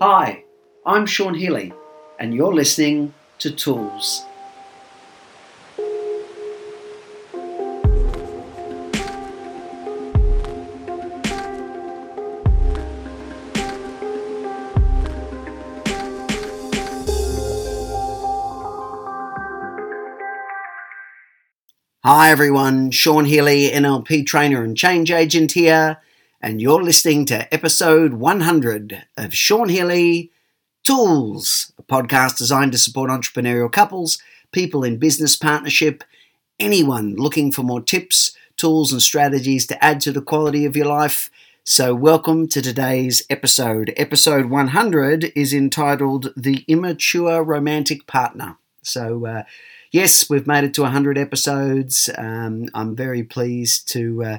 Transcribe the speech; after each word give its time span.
Hi, 0.00 0.44
I'm 0.84 1.06
Sean 1.06 1.34
Healy, 1.34 1.72
and 2.18 2.34
you're 2.34 2.52
listening 2.52 3.14
to 3.38 3.50
Tools. 3.52 4.24
Hi 22.04 22.30
everyone, 22.30 22.90
Sean 22.90 23.26
Healy, 23.26 23.70
NLP 23.70 24.26
trainer 24.26 24.64
and 24.64 24.76
change 24.76 25.12
agent 25.12 25.52
here, 25.52 25.98
and 26.42 26.60
you're 26.60 26.82
listening 26.82 27.24
to 27.24 27.52
episode 27.54 28.14
100 28.14 29.04
of 29.16 29.32
Sean 29.32 29.68
Healy 29.68 30.32
Tools, 30.82 31.72
a 31.78 31.84
podcast 31.84 32.36
designed 32.36 32.72
to 32.72 32.78
support 32.78 33.10
entrepreneurial 33.10 33.70
couples, 33.70 34.18
people 34.50 34.82
in 34.82 34.98
business 34.98 35.36
partnership, 35.36 36.02
anyone 36.58 37.14
looking 37.14 37.52
for 37.52 37.62
more 37.62 37.80
tips, 37.80 38.36
tools, 38.56 38.92
and 38.92 39.00
strategies 39.00 39.68
to 39.68 39.84
add 39.84 40.00
to 40.00 40.10
the 40.10 40.20
quality 40.20 40.64
of 40.64 40.76
your 40.76 40.86
life. 40.86 41.30
So, 41.62 41.94
welcome 41.94 42.48
to 42.48 42.60
today's 42.60 43.22
episode. 43.30 43.94
Episode 43.96 44.46
100 44.46 45.30
is 45.36 45.54
entitled 45.54 46.32
The 46.36 46.64
Immature 46.66 47.44
Romantic 47.44 48.08
Partner. 48.08 48.56
So, 48.82 49.26
uh, 49.26 49.42
yes, 49.92 50.28
we've 50.28 50.48
made 50.48 50.64
it 50.64 50.74
to 50.74 50.82
100 50.82 51.16
episodes. 51.16 52.10
Um, 52.18 52.66
I'm 52.74 52.96
very 52.96 53.22
pleased 53.22 53.88
to 53.90 54.24
uh, 54.24 54.38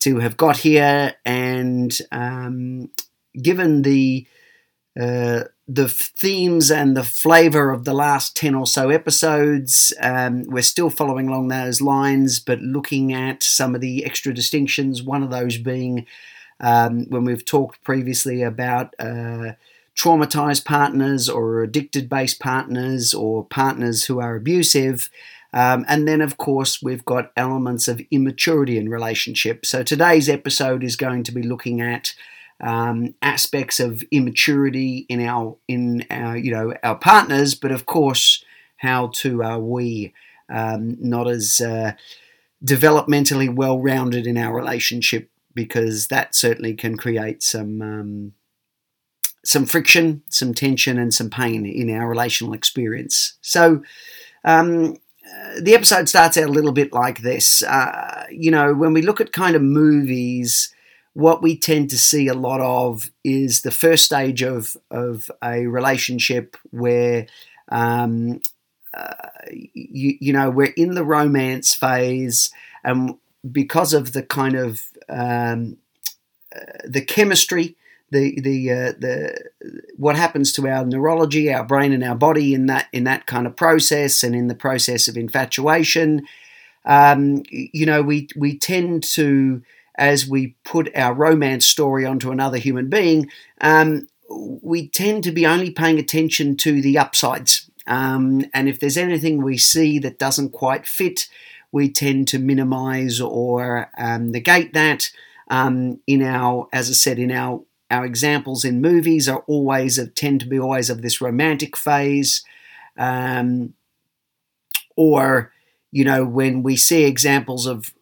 to 0.00 0.18
have 0.18 0.36
got 0.36 0.58
here, 0.58 1.14
and 1.24 1.96
um, 2.12 2.90
given 3.40 3.82
the 3.82 4.26
uh, 5.00 5.44
the 5.68 5.88
themes 5.88 6.70
and 6.70 6.96
the 6.96 7.04
flavour 7.04 7.70
of 7.70 7.84
the 7.84 7.94
last 7.94 8.34
10 8.36 8.56
or 8.56 8.66
so 8.66 8.90
episodes, 8.90 9.92
um, 10.00 10.42
we're 10.48 10.62
still 10.62 10.90
following 10.90 11.28
along 11.28 11.46
those 11.46 11.80
lines, 11.80 12.40
but 12.40 12.58
looking 12.60 13.12
at 13.12 13.42
some 13.44 13.76
of 13.76 13.80
the 13.80 14.04
extra 14.04 14.34
distinctions. 14.34 15.00
One 15.00 15.22
of 15.22 15.30
those 15.30 15.58
being 15.58 16.06
um, 16.58 17.06
when 17.08 17.24
we've 17.24 17.44
talked 17.44 17.84
previously 17.84 18.42
about 18.42 18.94
uh, 18.98 19.52
traumatized 19.96 20.64
partners 20.64 21.28
or 21.28 21.62
addicted 21.62 22.08
based 22.08 22.40
partners 22.40 23.14
or 23.14 23.44
partners 23.44 24.04
who 24.04 24.20
are 24.20 24.34
abusive. 24.34 25.08
Um, 25.52 25.84
and 25.88 26.06
then, 26.06 26.20
of 26.20 26.36
course, 26.36 26.80
we've 26.82 27.04
got 27.04 27.32
elements 27.36 27.88
of 27.88 28.00
immaturity 28.10 28.78
in 28.78 28.88
relationships. 28.88 29.68
So 29.68 29.82
today's 29.82 30.28
episode 30.28 30.84
is 30.84 30.96
going 30.96 31.24
to 31.24 31.32
be 31.32 31.42
looking 31.42 31.80
at 31.80 32.14
um, 32.60 33.14
aspects 33.22 33.80
of 33.80 34.04
immaturity 34.10 35.06
in 35.08 35.20
our 35.20 35.56
in 35.66 36.04
our 36.10 36.36
you 36.36 36.52
know 36.52 36.74
our 36.82 36.96
partners, 36.96 37.54
but 37.54 37.72
of 37.72 37.86
course, 37.86 38.44
how 38.76 39.08
to 39.14 39.42
are 39.42 39.58
we 39.58 40.12
um, 40.50 40.96
not 41.00 41.26
as 41.28 41.60
uh, 41.60 41.92
developmentally 42.64 43.52
well 43.52 43.80
rounded 43.80 44.26
in 44.26 44.36
our 44.36 44.54
relationship 44.54 45.30
because 45.54 46.08
that 46.08 46.34
certainly 46.34 46.74
can 46.74 46.96
create 46.96 47.42
some 47.42 47.80
um, 47.80 48.32
some 49.44 49.64
friction, 49.64 50.22
some 50.28 50.52
tension, 50.52 50.98
and 50.98 51.14
some 51.14 51.30
pain 51.30 51.64
in 51.64 51.90
our 51.94 52.08
relational 52.08 52.52
experience. 52.52 53.38
So, 53.40 53.82
um, 54.44 54.92
uh, 54.92 54.96
the 55.58 55.74
episode 55.74 56.08
starts 56.08 56.36
out 56.36 56.44
a 56.44 56.50
little 56.50 56.72
bit 56.72 56.92
like 56.92 57.22
this. 57.22 57.62
Uh, 57.62 58.26
you 58.30 58.50
know, 58.50 58.74
when 58.74 58.92
we 58.92 59.02
look 59.02 59.20
at 59.20 59.32
kind 59.32 59.56
of 59.56 59.62
movies, 59.62 60.72
what 61.14 61.42
we 61.42 61.56
tend 61.56 61.90
to 61.90 61.98
see 61.98 62.28
a 62.28 62.34
lot 62.34 62.60
of 62.60 63.10
is 63.24 63.62
the 63.62 63.70
first 63.70 64.04
stage 64.04 64.42
of, 64.42 64.76
of 64.90 65.30
a 65.42 65.66
relationship 65.66 66.56
where, 66.70 67.26
um, 67.68 68.40
uh, 68.94 69.14
you, 69.72 70.16
you 70.20 70.32
know, 70.32 70.50
we're 70.50 70.74
in 70.76 70.94
the 70.94 71.04
romance 71.04 71.74
phase, 71.74 72.50
and 72.84 73.16
because 73.50 73.92
of 73.92 74.12
the 74.12 74.22
kind 74.22 74.54
of 74.54 74.82
um, 75.08 75.76
uh, 76.54 76.60
the 76.84 77.00
chemistry 77.00 77.76
the 78.10 78.40
the 78.40 78.70
uh, 78.70 78.92
the 78.98 79.50
what 79.96 80.16
happens 80.16 80.52
to 80.52 80.68
our 80.68 80.84
neurology, 80.84 81.52
our 81.52 81.64
brain, 81.64 81.92
and 81.92 82.04
our 82.04 82.14
body 82.16 82.54
in 82.54 82.66
that 82.66 82.88
in 82.92 83.04
that 83.04 83.26
kind 83.26 83.46
of 83.46 83.56
process, 83.56 84.22
and 84.22 84.34
in 84.34 84.48
the 84.48 84.54
process 84.54 85.08
of 85.08 85.16
infatuation. 85.16 86.26
Um, 86.84 87.42
you 87.50 87.86
know, 87.86 88.02
we 88.02 88.28
we 88.36 88.58
tend 88.58 89.04
to 89.14 89.62
as 89.96 90.26
we 90.26 90.56
put 90.64 90.90
our 90.96 91.12
romance 91.12 91.66
story 91.66 92.06
onto 92.06 92.30
another 92.30 92.56
human 92.56 92.88
being, 92.88 93.30
um, 93.60 94.08
we 94.30 94.88
tend 94.88 95.22
to 95.24 95.30
be 95.30 95.46
only 95.46 95.70
paying 95.70 95.98
attention 95.98 96.56
to 96.56 96.80
the 96.80 96.96
upsides. 96.96 97.70
Um, 97.86 98.46
and 98.54 98.68
if 98.68 98.80
there's 98.80 98.96
anything 98.96 99.42
we 99.42 99.58
see 99.58 99.98
that 99.98 100.18
doesn't 100.18 100.50
quite 100.50 100.86
fit, 100.86 101.28
we 101.70 101.90
tend 101.90 102.28
to 102.28 102.38
minimize 102.38 103.20
or 103.20 103.90
um, 103.98 104.30
negate 104.32 104.72
that. 104.72 105.10
Um, 105.48 106.00
in 106.06 106.22
our, 106.22 106.68
as 106.72 106.88
I 106.88 106.92
said, 106.92 107.18
in 107.18 107.32
our 107.32 107.62
our 107.90 108.04
examples 108.04 108.64
in 108.64 108.80
movies 108.80 109.28
are 109.28 109.44
always 109.46 109.98
of 109.98 110.14
tend 110.14 110.40
to 110.40 110.46
be 110.46 110.58
always 110.58 110.90
of 110.90 111.02
this 111.02 111.20
romantic 111.20 111.76
phase, 111.76 112.44
um, 112.96 113.74
or 114.96 115.52
you 115.90 116.04
know 116.04 116.24
when 116.24 116.62
we 116.62 116.76
see 116.76 117.04
examples 117.04 117.66
of 117.66 117.92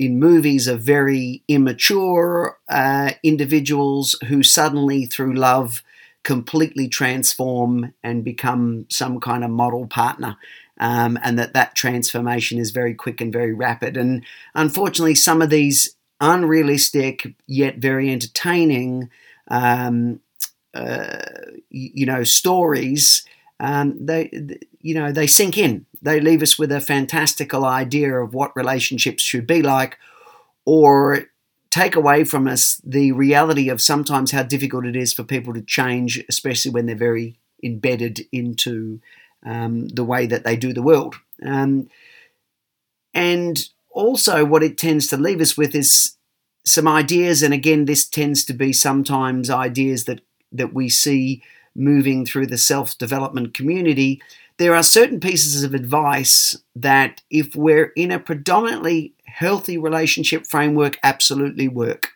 in 0.00 0.18
movies 0.18 0.66
of 0.66 0.80
very 0.80 1.42
immature 1.46 2.58
uh, 2.70 3.12
individuals 3.22 4.16
who 4.28 4.42
suddenly 4.42 5.04
through 5.04 5.34
love 5.34 5.82
completely 6.24 6.88
transform 6.88 7.92
and 8.02 8.24
become 8.24 8.86
some 8.88 9.20
kind 9.20 9.44
of 9.44 9.50
model 9.50 9.86
partner. 9.86 10.36
Um, 10.78 11.18
and 11.22 11.38
that 11.38 11.52
that 11.52 11.74
transformation 11.74 12.58
is 12.58 12.70
very 12.70 12.94
quick 12.94 13.20
and 13.20 13.30
very 13.30 13.52
rapid. 13.52 13.98
And 13.98 14.24
unfortunately, 14.54 15.14
some 15.14 15.42
of 15.42 15.50
these 15.50 15.94
unrealistic 16.20 17.34
yet 17.46 17.78
very 17.78 18.10
entertaining, 18.10 19.10
um, 19.48 20.20
uh, 20.74 21.18
you 21.70 22.06
know, 22.06 22.24
stories. 22.24 23.24
Um, 23.58 24.06
they, 24.06 24.58
you 24.80 24.94
know, 24.94 25.12
they 25.12 25.26
sink 25.26 25.58
in. 25.58 25.86
They 26.02 26.20
leave 26.20 26.42
us 26.42 26.58
with 26.58 26.72
a 26.72 26.80
fantastical 26.80 27.64
idea 27.64 28.14
of 28.14 28.34
what 28.34 28.56
relationships 28.56 29.22
should 29.22 29.46
be 29.46 29.62
like, 29.62 29.98
or 30.64 31.26
take 31.70 31.94
away 31.94 32.24
from 32.24 32.48
us 32.48 32.80
the 32.84 33.12
reality 33.12 33.68
of 33.68 33.80
sometimes 33.80 34.32
how 34.32 34.42
difficult 34.42 34.86
it 34.86 34.96
is 34.96 35.12
for 35.12 35.24
people 35.24 35.54
to 35.54 35.62
change, 35.62 36.22
especially 36.28 36.70
when 36.70 36.86
they're 36.86 36.96
very 36.96 37.36
embedded 37.62 38.26
into 38.32 39.00
um, 39.44 39.88
the 39.88 40.04
way 40.04 40.26
that 40.26 40.44
they 40.44 40.56
do 40.56 40.72
the 40.72 40.82
world. 40.82 41.16
Um, 41.44 41.88
and 43.14 43.58
also, 43.90 44.44
what 44.44 44.62
it 44.62 44.78
tends 44.78 45.06
to 45.08 45.16
leave 45.16 45.40
us 45.40 45.56
with 45.56 45.74
is 45.74 46.16
some 46.64 46.86
ideas, 46.86 47.42
and 47.42 47.52
again, 47.52 47.86
this 47.86 48.08
tends 48.08 48.44
to 48.44 48.52
be 48.52 48.72
sometimes 48.72 49.50
ideas 49.50 50.04
that 50.04 50.20
that 50.52 50.74
we 50.74 50.88
see 50.88 51.42
moving 51.74 52.26
through 52.26 52.46
the 52.46 52.58
self 52.58 52.96
development 52.98 53.54
community. 53.54 54.20
There 54.58 54.74
are 54.74 54.82
certain 54.82 55.20
pieces 55.20 55.62
of 55.62 55.74
advice 55.74 56.56
that, 56.76 57.22
if 57.30 57.56
we're 57.56 57.92
in 57.96 58.10
a 58.10 58.18
predominantly 58.18 59.14
healthy 59.24 59.78
relationship 59.78 60.46
framework, 60.46 60.98
absolutely 61.02 61.68
work. 61.68 62.12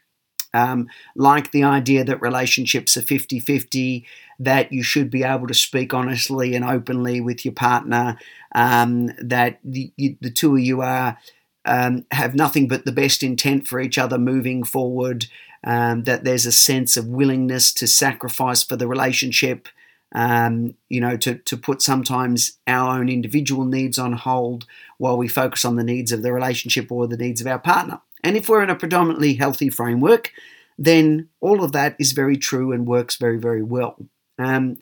Um, 0.53 0.89
like 1.17 1.51
the 1.51 1.65
idea 1.65 2.05
that 2.05 2.23
relationships 2.23 2.97
are 2.97 3.03
50 3.03 3.41
50, 3.41 4.06
that 4.39 4.73
you 4.73 4.83
should 4.83 5.11
be 5.11 5.25
able 5.25 5.49
to 5.49 5.55
speak 5.55 5.93
honestly 5.93 6.55
and 6.55 6.65
openly 6.65 7.21
with 7.21 7.45
your 7.45 7.55
partner, 7.55 8.19
um, 8.55 9.06
that 9.19 9.59
the, 9.65 9.93
the 9.97 10.31
two 10.31 10.55
of 10.55 10.61
you 10.61 10.81
are 10.81 11.19
um, 11.64 12.04
have 12.10 12.34
nothing 12.34 12.69
but 12.69 12.84
the 12.84 12.92
best 12.92 13.22
intent 13.22 13.66
for 13.66 13.80
each 13.80 13.98
other 13.98 14.19
moving 14.19 14.64
forward, 14.64 15.26
um, 15.64 16.04
that 16.04 16.25
there's 16.25 16.47
a 16.47 16.52
sense 16.52 16.97
of 16.97 17.06
willingness 17.06 17.72
to 17.75 17.86
sacrifice 17.86 18.62
for 18.62 18.76
the 18.76 18.86
relationship, 18.86 19.69
um, 20.14 20.75
you 20.88 21.00
know, 21.00 21.16
to, 21.16 21.37
to 21.37 21.56
put 21.56 21.82
sometimes 21.82 22.58
our 22.66 22.99
own 22.99 23.08
individual 23.08 23.64
needs 23.64 23.99
on 23.99 24.12
hold 24.12 24.66
while 24.99 25.16
we 25.16 25.28
focus 25.28 25.64
on 25.64 25.76
the 25.76 25.84
needs 25.84 26.12
of 26.12 26.22
the 26.22 26.32
relationship 26.32 26.93
or 26.93 27.06
the 27.06 27.16
needs 27.16 27.40
of 27.40 27.46
our 27.46 27.58
partner. 27.58 28.00
And 28.22 28.37
if 28.37 28.49
we're 28.49 28.62
in 28.62 28.70
a 28.70 28.76
predominantly 28.76 29.34
healthy 29.34 29.70
framework, 29.70 30.32
then 30.78 31.28
all 31.40 31.62
of 31.62 31.72
that 31.72 31.96
is 31.99 32.12
very 32.12 32.37
true 32.37 32.72
and 32.72 32.87
works 32.87 33.17
very, 33.17 33.38
very 33.38 33.62
well. 33.62 33.96
Um, 34.38 34.78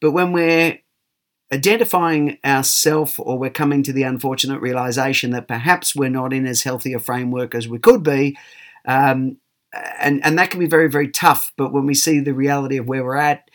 but 0.00 0.12
when 0.12 0.32
we're 0.32 0.78
identifying 1.54 2.38
ourself 2.44 3.18
or 3.18 3.38
we're 3.38 3.50
coming 3.50 3.82
to 3.84 3.92
the 3.92 4.02
unfortunate 4.02 4.60
realization 4.60 5.30
that 5.30 5.48
perhaps 5.48 5.94
we're 5.94 6.10
not 6.10 6.32
in 6.32 6.46
as 6.46 6.62
healthy 6.62 6.92
a 6.92 6.98
framework 6.98 7.54
as 7.54 7.68
we 7.68 7.78
could 7.78 8.02
be 8.02 8.36
um, 8.86 9.38
and 9.98 10.24
and 10.24 10.38
that 10.38 10.50
can 10.50 10.60
be 10.60 10.66
very 10.66 10.88
very 10.90 11.08
tough. 11.08 11.52
But 11.56 11.72
when 11.72 11.86
we 11.86 11.94
see 11.94 12.20
the 12.20 12.34
reality 12.34 12.76
of 12.76 12.86
where 12.86 13.04
we're 13.04 13.16
at 13.16 13.50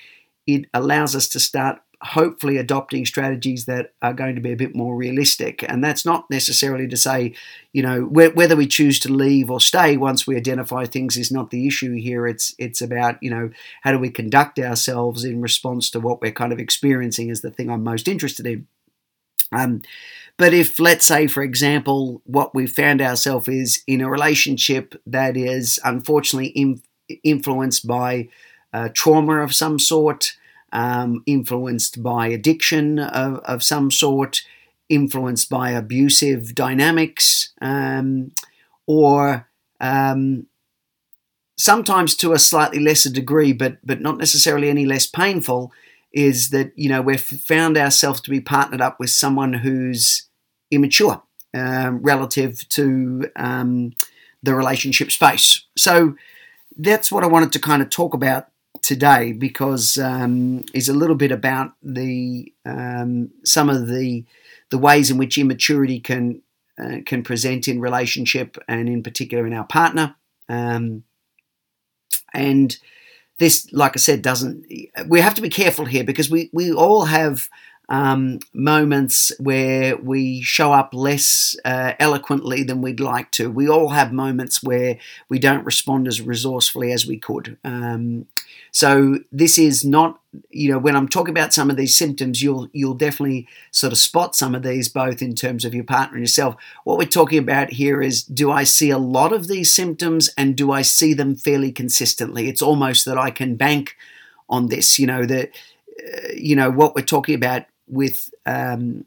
it 0.48 0.66
allows 0.74 1.16
us 1.16 1.28
to 1.30 1.40
start 1.40 1.80
hopefully 2.02 2.58
adopting 2.58 3.06
strategies 3.06 3.66
that 3.66 3.94
are 4.02 4.14
going 4.14 4.36
to 4.36 4.42
be 4.42 4.54
a 4.54 4.58
bit 4.58 4.74
more 4.74 4.96
realistic. 4.96 5.64
And 5.64 5.84
that's 5.84 6.06
not 6.06 6.30
necessarily 6.30 6.88
to 6.88 6.96
say, 6.96 7.34
you 7.74 7.84
know, 7.84 8.04
whether 8.04 8.56
we 8.56 8.68
choose 8.68 9.00
to 9.00 9.12
leave 9.12 9.52
or 9.52 9.60
stay 9.60 9.98
once 9.98 10.26
we 10.26 10.38
identify 10.38 10.86
things 10.86 11.18
is 11.18 11.32
not 11.32 11.50
the 11.50 11.68
issue 11.68 11.94
here. 11.94 12.26
It's 12.26 12.56
it's 12.58 12.82
about 12.82 13.22
you 13.22 13.30
know 13.30 13.50
how 13.82 13.92
do 13.92 14.00
we 14.00 14.10
conduct 14.10 14.60
ourselves 14.60 15.26
in 15.26 15.42
response 15.42 15.90
to 15.92 16.00
what 16.00 16.22
we're 16.22 16.32
kind 16.32 16.54
of 16.54 16.60
experiencing 16.60 17.30
is 17.30 17.42
the 17.42 17.52
thing 17.52 17.70
I'm 17.70 17.84
most 17.84 18.08
interested 18.08 18.48
in. 18.48 18.68
Um, 19.52 19.82
but 20.38 20.54
if, 20.54 20.80
let's 20.80 21.06
say, 21.06 21.28
for 21.28 21.44
example, 21.44 22.22
what 22.26 22.56
we 22.56 22.66
found 22.66 23.02
ourselves 23.02 23.50
is 23.50 23.84
in 23.88 24.00
a 24.00 24.10
relationship 24.10 24.96
that 25.06 25.36
is 25.36 25.80
unfortunately 25.84 26.50
in, 26.50 26.82
influenced 27.24 27.86
by 27.86 28.30
uh, 28.72 28.88
trauma 28.94 29.42
of 29.42 29.54
some 29.54 29.80
sort, 29.80 30.38
um, 30.72 31.24
influenced 31.26 32.02
by 32.02 32.28
addiction 32.28 33.00
of, 33.00 33.40
of, 33.40 33.64
some 33.64 33.92
sort, 33.92 34.42
influenced 34.88 35.50
by 35.50 35.72
abusive 35.72 36.56
dynamics, 36.56 37.54
um, 37.62 38.32
or 38.88 39.48
um, 39.80 40.48
sometimes 41.58 42.16
to 42.16 42.34
a 42.34 42.40
slightly 42.40 42.80
lesser 42.80 43.10
degree, 43.10 43.54
but 43.54 43.78
but 43.84 44.02
not 44.02 44.18
necessarily 44.18 44.70
any 44.70 44.86
less 44.86 45.06
painful, 45.06 45.72
is 46.12 46.50
that 46.50 46.72
you 46.76 46.90
know 46.90 47.02
we've 47.02 47.22
found 47.22 47.78
ourselves 47.78 48.22
to 48.22 48.30
be 48.30 48.42
partnered 48.42 48.82
up 48.82 49.00
with 49.00 49.10
someone 49.10 49.54
who's 49.54 50.28
immature 50.72 51.22
um, 51.54 52.02
relative 52.02 52.68
to 52.70 53.30
um, 53.36 53.94
the 54.44 54.56
relationship 54.56 55.12
space. 55.12 55.66
So 55.78 56.16
that's 56.78 57.12
what 57.12 57.24
I 57.24 57.28
wanted 57.28 57.52
to 57.54 57.60
kind 57.60 57.82
of 57.82 57.90
talk 57.90 58.14
about 58.14 58.48
today 58.82 59.32
because 59.32 59.98
um, 59.98 60.64
is 60.74 60.90
a 60.90 60.94
little 60.94 61.16
bit 61.16 61.32
about 61.32 61.74
the 61.82 62.52
um, 62.66 63.32
some 63.44 63.70
of 63.70 63.88
the 63.88 64.26
the 64.70 64.78
ways 64.78 65.10
in 65.10 65.18
which 65.18 65.38
immaturity 65.38 66.00
can 66.00 66.42
uh, 66.82 66.98
can 67.06 67.24
present 67.24 67.68
in 67.68 67.82
relationship 67.82 68.58
and 68.68 68.88
in 68.88 69.04
particular 69.04 69.46
in 69.46 69.54
our 69.54 69.66
partner 69.66 70.16
um, 70.48 71.04
and 72.34 72.78
this 73.40 73.68
like 73.72 73.94
i 73.96 74.00
said 74.00 74.22
doesn't 74.22 74.66
we 75.08 75.20
have 75.20 75.34
to 75.34 75.42
be 75.42 75.50
careful 75.50 75.86
here 75.86 76.04
because 76.04 76.30
we 76.30 76.50
we 76.54 76.72
all 76.72 77.06
have 77.06 77.50
um, 77.90 78.40
moments 78.54 79.32
where 79.40 79.98
we 79.98 80.42
show 80.42 80.72
up 80.72 80.94
less 80.94 81.56
uh, 81.66 81.94
eloquently 82.00 82.64
than 82.64 82.82
we'd 82.82 83.00
like 83.00 83.32
to. 83.32 83.50
We 83.50 83.68
all 83.68 83.90
have 83.90 84.14
moments 84.14 84.62
where 84.62 85.00
we 85.28 85.40
don't 85.40 85.66
respond 85.66 86.08
as 86.08 86.22
resourcefully 86.22 86.92
as 86.92 87.08
we 87.08 87.18
could. 87.18 87.58
Um, 87.64 88.28
so 88.72 89.20
this 89.32 89.58
is 89.58 89.84
not, 89.84 90.20
you 90.50 90.72
know, 90.72 90.80
when 90.80 90.96
I'm 90.96 91.08
talking 91.08 91.32
about 91.32 91.54
some 91.54 91.70
of 91.70 91.78
these 91.78 91.98
symptoms, 91.98 92.42
you'll 92.42 92.70
you'll 92.74 92.94
definitely 92.94 93.48
sort 93.72 93.94
of 93.94 94.00
spot 94.00 94.36
some 94.36 94.56
of 94.56 94.64
these 94.64 94.90
both 94.90 95.22
in 95.22 95.36
terms 95.36 95.66
of 95.66 95.74
your 95.74 95.84
partner 95.84 96.18
and 96.18 96.24
yourself. 96.24 96.56
What 96.84 96.98
we're 96.98 97.06
talking 97.06 97.40
about 97.40 97.72
here 97.72 98.02
is, 98.02 98.24
do 98.24 98.52
I 98.52 98.64
see 98.64 98.90
a 98.90 98.98
lot 98.98 99.34
of 99.34 99.48
these 99.48 99.74
symptoms 99.74 100.30
and 100.38 100.56
do 100.56 100.72
I 100.72 100.82
see 100.82 101.14
them 101.14 101.36
fairly 101.36 101.72
consistently? 101.72 102.48
It's 102.48 102.62
almost 102.62 103.06
that 103.06 103.18
I 103.18 103.32
can 103.32 103.56
bank 103.56 103.96
on 104.50 104.68
this. 104.68 105.00
You 105.00 105.08
know 105.08 105.26
that. 105.26 105.52
Uh, 106.00 106.30
you 106.34 106.56
know 106.56 106.72
what 106.72 106.96
we're 106.96 107.02
talking 107.02 107.36
about 107.36 107.66
with 107.86 108.34
um, 108.46 109.04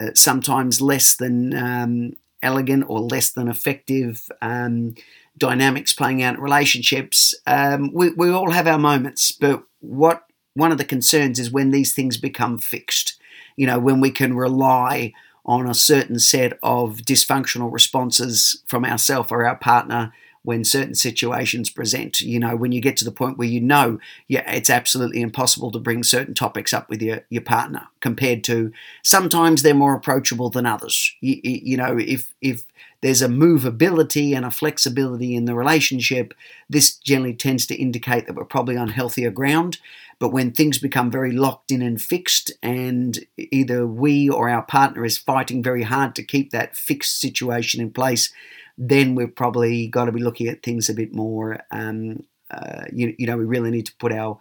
uh, 0.00 0.10
sometimes 0.14 0.80
less 0.80 1.16
than 1.16 1.52
um, 1.54 2.12
elegant 2.42 2.84
or 2.88 3.00
less 3.00 3.30
than 3.30 3.48
effective 3.48 4.28
um, 4.40 4.94
dynamics 5.36 5.92
playing 5.92 6.22
out 6.22 6.34
in 6.36 6.40
relationships. 6.40 7.34
Um, 7.46 7.92
we, 7.92 8.10
we 8.10 8.30
all 8.30 8.50
have 8.50 8.66
our 8.66 8.78
moments, 8.78 9.32
but 9.32 9.64
what 9.80 10.26
one 10.54 10.72
of 10.72 10.78
the 10.78 10.84
concerns 10.84 11.38
is 11.38 11.50
when 11.50 11.70
these 11.70 11.94
things 11.94 12.16
become 12.16 12.58
fixed. 12.58 13.18
You 13.56 13.66
know, 13.66 13.78
when 13.78 14.00
we 14.00 14.10
can 14.10 14.34
rely 14.34 15.12
on 15.44 15.68
a 15.68 15.74
certain 15.74 16.18
set 16.18 16.58
of 16.62 16.98
dysfunctional 16.98 17.72
responses 17.72 18.62
from 18.66 18.84
ourself 18.84 19.32
or 19.32 19.44
our 19.44 19.56
partner 19.56 20.12
when 20.44 20.64
certain 20.64 20.94
situations 20.94 21.70
present. 21.70 22.20
You 22.20 22.38
know, 22.38 22.56
when 22.56 22.72
you 22.72 22.80
get 22.80 22.96
to 22.98 23.04
the 23.04 23.12
point 23.12 23.38
where 23.38 23.48
you 23.48 23.60
know, 23.60 23.98
yeah, 24.28 24.50
it's 24.50 24.70
absolutely 24.70 25.20
impossible 25.20 25.70
to 25.72 25.78
bring 25.78 26.02
certain 26.02 26.34
topics 26.34 26.72
up 26.72 26.88
with 26.88 27.00
your, 27.00 27.22
your 27.30 27.42
partner 27.42 27.88
compared 28.00 28.42
to 28.44 28.72
sometimes 29.02 29.62
they're 29.62 29.74
more 29.74 29.94
approachable 29.94 30.50
than 30.50 30.66
others. 30.66 31.14
You, 31.20 31.40
you 31.42 31.76
know, 31.76 31.96
if, 31.98 32.32
if 32.40 32.64
there's 33.02 33.22
a 33.22 33.28
movability 33.28 34.34
and 34.34 34.44
a 34.44 34.50
flexibility 34.50 35.34
in 35.34 35.44
the 35.44 35.54
relationship, 35.54 36.34
this 36.68 36.96
generally 36.96 37.34
tends 37.34 37.66
to 37.66 37.74
indicate 37.74 38.26
that 38.26 38.34
we're 38.34 38.44
probably 38.44 38.76
on 38.76 38.88
healthier 38.88 39.30
ground. 39.30 39.78
But 40.18 40.32
when 40.32 40.52
things 40.52 40.78
become 40.78 41.10
very 41.10 41.32
locked 41.32 41.72
in 41.72 41.82
and 41.82 42.00
fixed, 42.00 42.52
and 42.62 43.18
either 43.36 43.88
we 43.88 44.28
or 44.28 44.48
our 44.48 44.62
partner 44.62 45.04
is 45.04 45.18
fighting 45.18 45.64
very 45.64 45.82
hard 45.82 46.14
to 46.14 46.22
keep 46.22 46.52
that 46.52 46.76
fixed 46.76 47.20
situation 47.20 47.80
in 47.80 47.90
place, 47.90 48.32
then 48.78 49.14
we've 49.14 49.34
probably 49.34 49.86
got 49.88 50.06
to 50.06 50.12
be 50.12 50.22
looking 50.22 50.48
at 50.48 50.62
things 50.62 50.88
a 50.88 50.94
bit 50.94 51.12
more. 51.12 51.60
Um, 51.70 52.24
uh, 52.50 52.84
you, 52.92 53.14
you 53.18 53.26
know, 53.26 53.36
we 53.36 53.44
really 53.44 53.70
need 53.70 53.86
to 53.86 53.96
put 53.96 54.12
our 54.12 54.38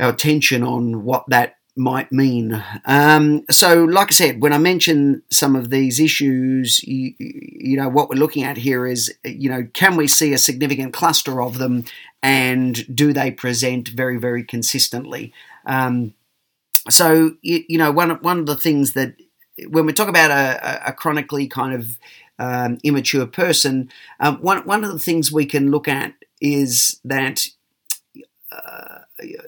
our 0.00 0.10
attention 0.10 0.62
on 0.62 1.04
what 1.04 1.24
that 1.28 1.56
might 1.76 2.12
mean. 2.12 2.62
Um, 2.84 3.44
so, 3.50 3.84
like 3.84 4.08
I 4.08 4.14
said, 4.14 4.42
when 4.42 4.52
I 4.52 4.58
mention 4.58 5.22
some 5.30 5.56
of 5.56 5.70
these 5.70 5.98
issues, 5.98 6.82
you, 6.82 7.14
you, 7.18 7.76
know, 7.76 7.88
what 7.88 8.08
we're 8.10 8.16
looking 8.16 8.44
at 8.44 8.58
here 8.58 8.86
is, 8.86 9.14
you 9.24 9.48
know, 9.48 9.66
can 9.72 9.96
we 9.96 10.06
see 10.06 10.32
a 10.32 10.38
significant 10.38 10.92
cluster 10.92 11.40
of 11.40 11.58
them 11.58 11.84
and 12.22 12.94
do 12.94 13.12
they 13.12 13.30
present 13.30 13.88
very, 13.88 14.18
very 14.18 14.44
consistently? 14.44 15.32
Um, 15.64 16.14
so, 16.90 17.36
you, 17.40 17.64
you, 17.68 17.78
know, 17.78 17.90
one, 17.90 18.10
one 18.22 18.38
of 18.38 18.46
the 18.46 18.56
things 18.56 18.92
that 18.92 19.14
when 19.68 19.86
we 19.86 19.92
talk 19.92 20.08
about 20.08 20.30
a, 20.30 20.88
a 20.88 20.92
chronically 20.92 21.46
kind 21.46 21.74
of 21.74 21.98
um, 22.42 22.78
immature 22.82 23.26
person, 23.26 23.88
um, 24.18 24.38
one, 24.38 24.66
one 24.66 24.82
of 24.82 24.92
the 24.92 24.98
things 24.98 25.30
we 25.30 25.46
can 25.46 25.70
look 25.70 25.86
at 25.86 26.12
is 26.40 27.00
that, 27.04 27.46
uh, 28.50 28.98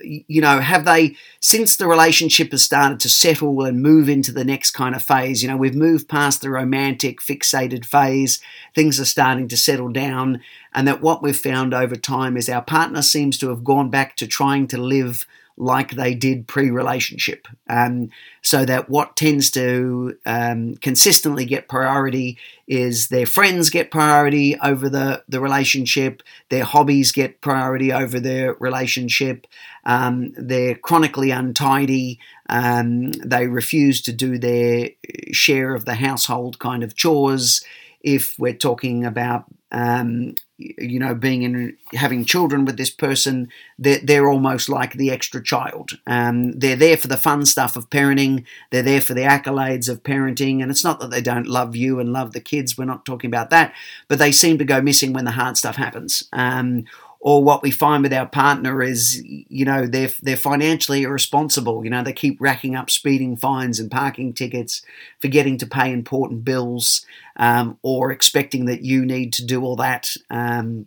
you 0.00 0.41
know, 0.41 0.61
have 0.61 0.85
they, 0.85 1.17
since 1.41 1.75
the 1.75 1.88
relationship 1.88 2.52
has 2.52 2.62
started 2.62 3.00
to 3.00 3.08
settle 3.08 3.64
and 3.64 3.82
move 3.82 4.08
into 4.08 4.31
the 4.31 4.44
next 4.44 4.70
kind 4.70 4.94
of 4.94 5.02
phase, 5.02 5.43
you 5.43 5.49
know, 5.49 5.56
we've 5.56 5.75
moved 5.75 6.08
past 6.08 6.41
the 6.41 6.50
romantic, 6.50 7.19
fixated 7.20 7.85
phase, 7.85 8.41
things 8.76 9.00
are 9.00 9.05
starting 9.05 9.49
to 9.49 9.56
settle 9.56 9.88
down, 9.88 10.40
and 10.73 10.87
that 10.87 11.02
what 11.02 11.20
we've 11.20 11.37
found 11.37 11.75
over 11.75 11.97
time 11.97 12.37
is 12.37 12.49
our 12.49 12.62
partner 12.62 13.02
seems 13.02 13.37
to 13.38 13.49
have 13.49 13.64
gone 13.64 13.90
back 13.90 14.14
to 14.17 14.29
trying 14.29 14.69
to 14.69 14.79
live 14.79 15.26
like 15.56 15.92
they 15.92 16.14
did 16.14 16.48
pre 16.48 16.70
relationship. 16.70 17.46
Um, 17.68 18.10
so 18.42 18.64
that 18.64 18.90
what 18.90 19.16
tends 19.16 19.50
to 19.52 20.16
um, 20.26 20.74
consistently 20.76 21.44
get 21.44 21.68
priority 21.68 22.38
is 22.66 23.08
their 23.08 23.26
friends 23.26 23.70
get 23.70 23.90
priority 23.90 24.58
over 24.60 24.88
the, 24.88 25.22
the 25.28 25.40
relationship, 25.40 26.22
their 26.48 26.64
hobbies 26.64 27.12
get 27.12 27.40
priority 27.40 27.92
over 27.92 28.18
their 28.18 28.54
relationship, 28.54 29.46
um, 29.84 30.32
they're 30.36 30.74
chronically 30.74 31.30
untidy, 31.30 32.18
um, 32.49 33.12
they 33.12 33.46
refuse 33.46 34.00
to 34.02 34.12
do 34.12 34.38
their 34.38 34.90
share 35.32 35.75
of 35.75 35.84
the 35.84 35.94
household 35.94 36.58
kind 36.58 36.82
of 36.82 36.96
chores. 36.96 37.64
If 38.00 38.38
we're 38.38 38.54
talking 38.54 39.04
about 39.04 39.44
um, 39.73 40.34
you 40.56 41.00
know, 41.00 41.14
being 41.14 41.42
in 41.42 41.76
having 41.94 42.25
children 42.25 42.64
with 42.64 42.76
this 42.76 42.90
person, 42.90 43.49
they're, 43.78 43.99
they're 44.02 44.30
almost 44.30 44.68
like 44.68 44.92
the 44.92 45.11
extra 45.11 45.42
child. 45.42 45.99
Um, 46.06 46.52
they're 46.52 46.76
there 46.76 46.96
for 46.96 47.08
the 47.08 47.16
fun 47.16 47.44
stuff 47.44 47.76
of 47.76 47.90
parenting. 47.90 48.44
They're 48.70 48.82
there 48.82 49.00
for 49.00 49.14
the 49.14 49.23
accolades 49.23 49.88
of 49.88 50.04
parenting. 50.04 50.62
And 50.62 50.70
it's 50.70 50.84
not 50.84 51.00
that 51.00 51.11
they 51.11 51.20
don't 51.20 51.49
love 51.49 51.75
you 51.75 51.99
and 51.99 52.12
love 52.12 52.32
the 52.32 52.40
kids. 52.40 52.78
We're 52.78 52.84
not 52.84 53.04
talking 53.04 53.28
about 53.28 53.50
that. 53.50 53.75
But 54.06 54.20
they 54.20 54.30
seem 54.30 54.58
to 54.58 54.64
go 54.64 54.80
missing 54.80 55.12
when 55.12 55.25
the 55.25 55.32
hard 55.32 55.56
stuff 55.56 55.76
happens. 55.76 56.28
Um, 56.32 56.84
or 57.25 57.43
what 57.43 57.62
we 57.62 57.71
find 57.71 58.02
with 58.02 58.12
our 58.12 58.26
partner 58.26 58.83
is, 58.83 59.23
you 59.25 59.64
know, 59.64 59.87
they're 59.87 60.11
they're 60.21 60.37
financially 60.37 61.04
irresponsible. 61.04 61.83
You 61.83 61.88
know, 61.88 62.02
they 62.02 62.12
keep 62.12 62.38
racking 62.38 62.76
up 62.76 62.90
speeding 62.90 63.35
fines 63.35 63.81
and 63.81 63.90
parking 63.90 64.35
tickets, 64.35 64.83
forgetting 65.23 65.57
to 65.59 65.66
pay 65.66 65.90
important 65.90 66.45
bills, 66.45 67.07
um, 67.37 67.78
or 67.83 68.12
expecting 68.12 68.66
that 68.66 68.83
you 68.83 69.07
need 69.07 69.33
to 69.33 69.45
do 69.45 69.62
all 69.62 69.75
that. 69.76 70.14
Um, 70.28 70.87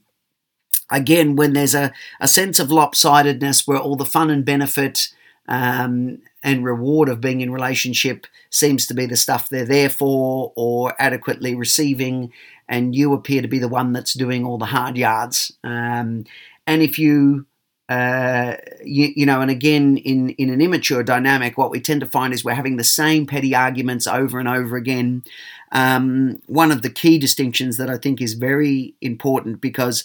again, 0.92 1.36
when 1.36 1.54
there's 1.54 1.74
a, 1.74 1.92
a 2.20 2.28
sense 2.28 2.60
of 2.60 2.68
lopsidedness 2.68 3.68
where 3.68 3.80
all 3.80 3.96
the 3.96 4.06
fun 4.06 4.30
and 4.30 4.46
benefit 4.46 5.08
um, 5.48 6.20
and 6.44 6.64
reward 6.64 7.10
of 7.10 7.20
being 7.20 7.42
in 7.42 7.52
relationship 7.52 8.28
seems 8.52 8.86
to 8.86 8.94
be 8.94 9.08
the 9.08 9.18
stuff 9.18 9.50
they're 9.50 9.66
there 9.66 9.90
for 9.90 10.54
or 10.56 10.94
adequately 11.00 11.56
receiving 11.56 12.32
and 12.70 12.96
you 12.96 13.14
appear 13.14 13.42
to 13.42 13.48
be 13.48 13.60
the 13.60 13.68
one 13.68 13.94
that's 13.94 14.14
doing 14.14 14.46
all 14.46 14.58
the 14.58 14.66
hard 14.66 14.98
yards. 14.98 15.52
Um, 15.64 16.26
and 16.66 16.82
if 16.82 17.00
you, 17.00 17.46
uh, 17.90 18.56
you, 18.84 19.14
you, 19.16 19.26
know, 19.26 19.42
and 19.42 19.50
again, 19.50 19.98
in, 19.98 20.30
in 20.32 20.50
an 20.50 20.62
immature 20.62 21.04
dynamic, 21.04 21.58
what 21.58 21.72
we 21.72 21.80
tend 21.80 22.02
to 22.02 22.08
find 22.08 22.34
is 22.34 22.44
we're 22.44 22.54
having 22.54 22.78
the 22.78 22.84
same 22.84 23.26
petty 23.26 23.56
arguments 23.56 24.08
over 24.08 24.40
and 24.40 24.50
over 24.50 24.76
again. 24.76 25.24
Um, 25.72 26.42
one 26.48 26.72
of 26.72 26.82
the 26.82 26.90
key 26.90 27.18
distinctions 27.18 27.78
that 27.78 27.90
I 27.90 27.98
think 27.98 28.22
is 28.22 28.34
very 28.34 28.96
important 29.02 29.62
because 29.62 30.04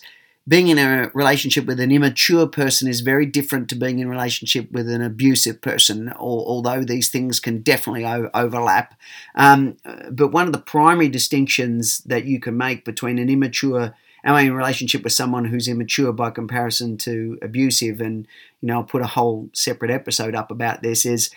being 0.49 0.69
in 0.69 0.79
a 0.79 1.11
relationship 1.15 1.67
with 1.67 1.79
an 1.79 1.93
immature 1.93 2.49
person 2.49 2.89
is 2.89 3.01
very 3.01 3.27
different 3.27 3.69
to 3.69 3.77
being 3.77 4.01
in 4.01 4.09
a 4.09 4.11
relationship 4.11 4.71
with 4.73 4.89
an 4.89 5.01
abusive 5.01 5.61
person, 5.61 6.13
although 6.19 6.83
these 6.83 7.11
things 7.11 7.39
can 7.39 7.63
definitely 7.63 8.05
overlap. 8.05 8.99
Um, 9.37 9.77
but 10.11 10.33
one 10.33 10.47
of 10.47 10.53
the 10.53 10.59
primary 10.59 11.09
distinctions 11.09 11.99
that 12.01 12.25
you 12.25 12.41
can 12.41 12.57
make 12.57 12.85
between 12.85 13.19
an 13.19 13.31
immature 13.31 13.95
am 14.25 14.35
I 14.35 14.43
in 14.43 14.53
a 14.53 14.55
relationship 14.55 15.03
with 15.03 15.13
someone 15.13 15.45
who's 15.45 15.69
immature 15.69 16.13
by 16.13 16.31
comparison 16.31 16.97
to 16.99 17.39
abusive? 17.43 18.01
And 18.01 18.27
you 18.61 18.69
know, 18.69 18.79
I'll 18.79 18.85
put 18.85 19.03
a 19.03 19.07
whole 19.07 19.49
separate 19.53 19.91
episode 19.91 20.35
up 20.35 20.51
about 20.51 20.83
this. 20.83 21.05
Is 21.05 21.31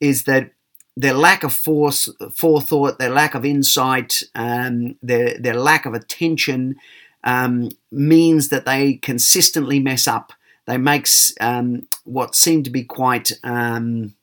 is 0.00 0.24
that 0.24 0.50
their 0.96 1.14
lack 1.14 1.42
of 1.42 1.52
force, 1.52 2.08
forethought, 2.32 2.98
their 2.98 3.10
lack 3.10 3.34
of 3.34 3.44
insight, 3.44 4.22
um, 4.34 4.96
their 5.02 5.38
their 5.38 5.54
lack 5.54 5.86
of 5.86 5.94
attention 5.94 6.76
um, 7.24 7.70
means 7.90 8.50
that 8.50 8.66
they 8.66 8.94
consistently 8.94 9.80
mess 9.80 10.06
up. 10.06 10.32
They 10.66 10.78
make 10.78 11.08
um, 11.40 11.88
what 12.04 12.34
seem 12.34 12.62
to 12.62 12.70
be 12.70 12.84
quite 12.84 13.32
um, 13.42 14.14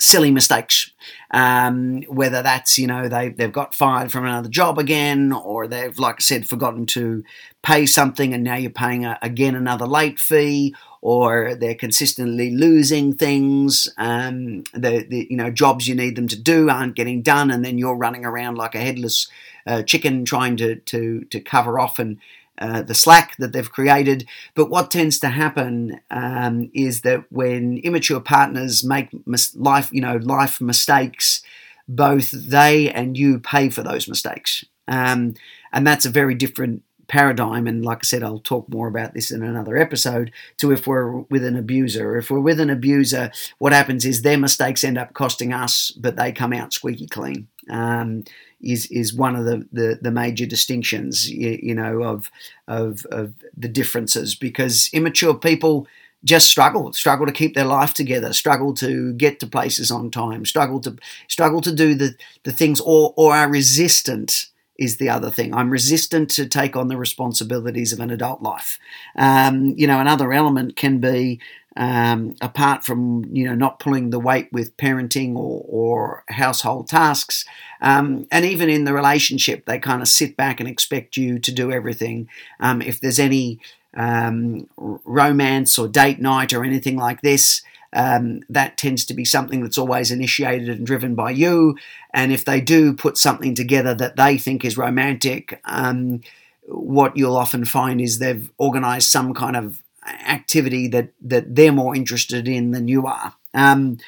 silly 0.00 0.30
mistakes. 0.30 0.90
Um, 1.30 2.02
whether 2.08 2.42
that's, 2.42 2.78
you 2.78 2.86
know, 2.86 3.08
they, 3.08 3.28
they've 3.28 3.52
got 3.52 3.74
fired 3.74 4.10
from 4.10 4.24
another 4.24 4.48
job 4.48 4.78
again, 4.78 5.32
or 5.32 5.68
they've, 5.68 5.96
like 5.98 6.16
I 6.16 6.20
said, 6.20 6.48
forgotten 6.48 6.86
to 6.86 7.22
pay 7.62 7.86
something 7.86 8.34
and 8.34 8.42
now 8.42 8.56
you're 8.56 8.70
paying 8.70 9.04
a, 9.04 9.18
again 9.22 9.54
another 9.54 9.86
late 9.86 10.18
fee, 10.18 10.74
or 11.02 11.54
they're 11.54 11.74
consistently 11.74 12.50
losing 12.54 13.14
things. 13.14 13.88
Um, 13.96 14.64
the, 14.74 15.06
the, 15.08 15.26
you 15.30 15.36
know, 15.36 15.50
jobs 15.50 15.88
you 15.88 15.94
need 15.94 16.16
them 16.16 16.28
to 16.28 16.38
do 16.38 16.68
aren't 16.68 16.96
getting 16.96 17.22
done, 17.22 17.50
and 17.50 17.64
then 17.64 17.78
you're 17.78 17.96
running 17.96 18.24
around 18.24 18.56
like 18.56 18.74
a 18.74 18.80
headless 18.80 19.28
uh, 19.66 19.82
chicken 19.82 20.24
trying 20.24 20.56
to, 20.58 20.76
to, 20.76 21.24
to 21.24 21.40
cover 21.40 21.78
off 21.78 21.98
and 21.98 22.18
uh, 22.58 22.82
the 22.82 22.94
slack 22.94 23.36
that 23.38 23.52
they've 23.52 23.72
created. 23.72 24.26
But 24.54 24.68
what 24.68 24.90
tends 24.90 25.18
to 25.20 25.28
happen 25.28 26.00
um, 26.10 26.70
is 26.74 27.00
that 27.02 27.24
when 27.30 27.78
immature 27.78 28.20
partners 28.20 28.84
make 28.84 29.08
mis- 29.26 29.56
life, 29.56 29.90
you 29.92 30.02
know, 30.02 30.16
life 30.16 30.60
mistakes, 30.60 31.42
both 31.88 32.30
they 32.30 32.90
and 32.90 33.16
you 33.16 33.40
pay 33.40 33.70
for 33.70 33.82
those 33.82 34.06
mistakes, 34.06 34.64
um, 34.86 35.34
and 35.72 35.86
that's 35.86 36.04
a 36.04 36.10
very 36.10 36.34
different 36.34 36.82
paradigm. 37.10 37.66
And 37.66 37.84
like 37.84 37.98
I 37.98 38.04
said, 38.06 38.22
I'll 38.22 38.38
talk 38.38 38.68
more 38.68 38.86
about 38.86 39.14
this 39.14 39.32
in 39.32 39.42
another 39.42 39.76
episode. 39.76 40.30
To 40.58 40.70
if 40.70 40.86
we're 40.86 41.18
with 41.28 41.44
an 41.44 41.56
abuser, 41.56 42.16
if 42.16 42.30
we're 42.30 42.40
with 42.40 42.60
an 42.60 42.70
abuser, 42.70 43.32
what 43.58 43.72
happens 43.72 44.06
is 44.06 44.22
their 44.22 44.38
mistakes 44.38 44.84
end 44.84 44.96
up 44.96 45.12
costing 45.12 45.52
us, 45.52 45.90
but 45.90 46.16
they 46.16 46.30
come 46.30 46.52
out 46.52 46.72
squeaky 46.72 47.08
clean. 47.08 47.48
Um, 47.68 48.24
is 48.62 48.86
is 48.86 49.12
one 49.12 49.34
of 49.36 49.44
the, 49.44 49.66
the, 49.72 49.98
the 50.00 50.10
major 50.10 50.46
distinctions, 50.46 51.30
you, 51.30 51.58
you, 51.62 51.74
know, 51.74 52.02
of, 52.02 52.30
of 52.68 53.04
of 53.06 53.34
the 53.56 53.68
differences 53.68 54.34
because 54.34 54.90
immature 54.92 55.34
people 55.34 55.86
just 56.22 56.48
struggle, 56.50 56.92
struggle 56.92 57.26
to 57.26 57.32
keep 57.32 57.54
their 57.54 57.64
life 57.64 57.94
together, 57.94 58.32
struggle 58.32 58.74
to 58.74 59.14
get 59.14 59.40
to 59.40 59.46
places 59.46 59.90
on 59.90 60.10
time, 60.10 60.44
struggle 60.44 60.78
to 60.80 60.96
struggle 61.28 61.62
to 61.62 61.74
do 61.74 61.94
the, 61.94 62.14
the 62.44 62.52
things 62.52 62.80
or 62.80 63.14
or 63.16 63.34
are 63.34 63.50
resistant 63.50 64.49
is 64.80 64.96
the 64.96 65.10
other 65.10 65.30
thing. 65.30 65.54
I'm 65.54 65.70
resistant 65.70 66.30
to 66.30 66.46
take 66.46 66.74
on 66.74 66.88
the 66.88 66.96
responsibilities 66.96 67.92
of 67.92 68.00
an 68.00 68.10
adult 68.10 68.42
life. 68.42 68.78
Um, 69.14 69.74
you 69.76 69.86
know, 69.86 70.00
another 70.00 70.32
element 70.32 70.74
can 70.74 70.98
be 70.98 71.38
um, 71.76 72.34
apart 72.40 72.84
from 72.84 73.24
you 73.30 73.44
know 73.44 73.54
not 73.54 73.78
pulling 73.78 74.10
the 74.10 74.18
weight 74.18 74.52
with 74.52 74.76
parenting 74.76 75.36
or, 75.36 75.64
or 75.68 76.24
household 76.28 76.88
tasks, 76.88 77.44
um, 77.80 78.26
and 78.32 78.44
even 78.44 78.68
in 78.68 78.84
the 78.84 78.92
relationship, 78.92 79.66
they 79.66 79.78
kind 79.78 80.02
of 80.02 80.08
sit 80.08 80.36
back 80.36 80.58
and 80.58 80.68
expect 80.68 81.16
you 81.16 81.38
to 81.38 81.52
do 81.52 81.70
everything. 81.70 82.28
Um, 82.58 82.82
if 82.82 83.00
there's 83.00 83.20
any 83.20 83.60
um, 83.94 84.68
romance 84.76 85.78
or 85.78 85.86
date 85.86 86.20
night 86.20 86.52
or 86.52 86.64
anything 86.64 86.96
like 86.96 87.20
this, 87.20 87.62
um, 87.92 88.42
that 88.48 88.76
tends 88.76 89.04
to 89.06 89.14
be 89.14 89.24
something 89.24 89.62
that's 89.62 89.78
always 89.78 90.10
initiated 90.10 90.68
and 90.68 90.86
driven 90.86 91.14
by 91.14 91.30
you. 91.30 91.76
And 92.12 92.32
if 92.32 92.44
they 92.44 92.60
do 92.60 92.92
put 92.92 93.18
something 93.18 93.54
together 93.54 93.94
that 93.94 94.16
they 94.16 94.38
think 94.38 94.64
is 94.64 94.76
romantic, 94.76 95.60
um, 95.64 96.20
what 96.66 97.16
you'll 97.16 97.36
often 97.36 97.64
find 97.64 98.00
is 98.00 98.18
they've 98.18 98.50
organized 98.58 99.08
some 99.08 99.34
kind 99.34 99.56
of 99.56 99.82
activity 100.26 100.88
that 100.88 101.12
that 101.20 101.54
they're 101.54 101.72
more 101.72 101.94
interested 101.94 102.48
in 102.48 102.70
than 102.70 102.88
you 102.88 103.06
are. 103.06 103.34
Um, 103.54 103.98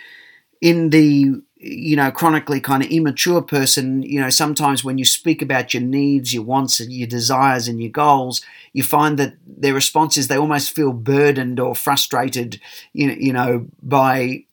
in 0.60 0.90
the 0.90 1.42
you 1.62 1.95
know 1.97 2.11
chronically 2.11 2.61
kind 2.61 2.83
of 2.83 2.90
immature 2.90 3.40
person 3.40 4.02
you 4.02 4.21
know 4.21 4.31
sometimes 4.31 4.83
when 4.83 4.99
you 4.99 5.04
speak 5.04 5.40
about 5.40 5.73
your 5.73 5.83
needs 5.83 6.35
your 6.35 6.42
wants 6.42 6.81
and 6.81 6.92
your 6.92 7.07
desires 7.07 7.69
and 7.69 7.81
your 7.81 7.90
goals 7.90 8.42
you 8.73 8.83
find 8.83 9.19
that 9.19 9.35
their 9.47 9.75
response 9.75 10.16
is 10.16 10.28
they 10.28 10.38
almost 10.38 10.75
feel 10.75 10.92
burdened 10.92 11.61
or 11.61 11.75
frustrated 11.75 12.61
you 12.92 13.33
know, 13.33 13.66
by 13.83 14.45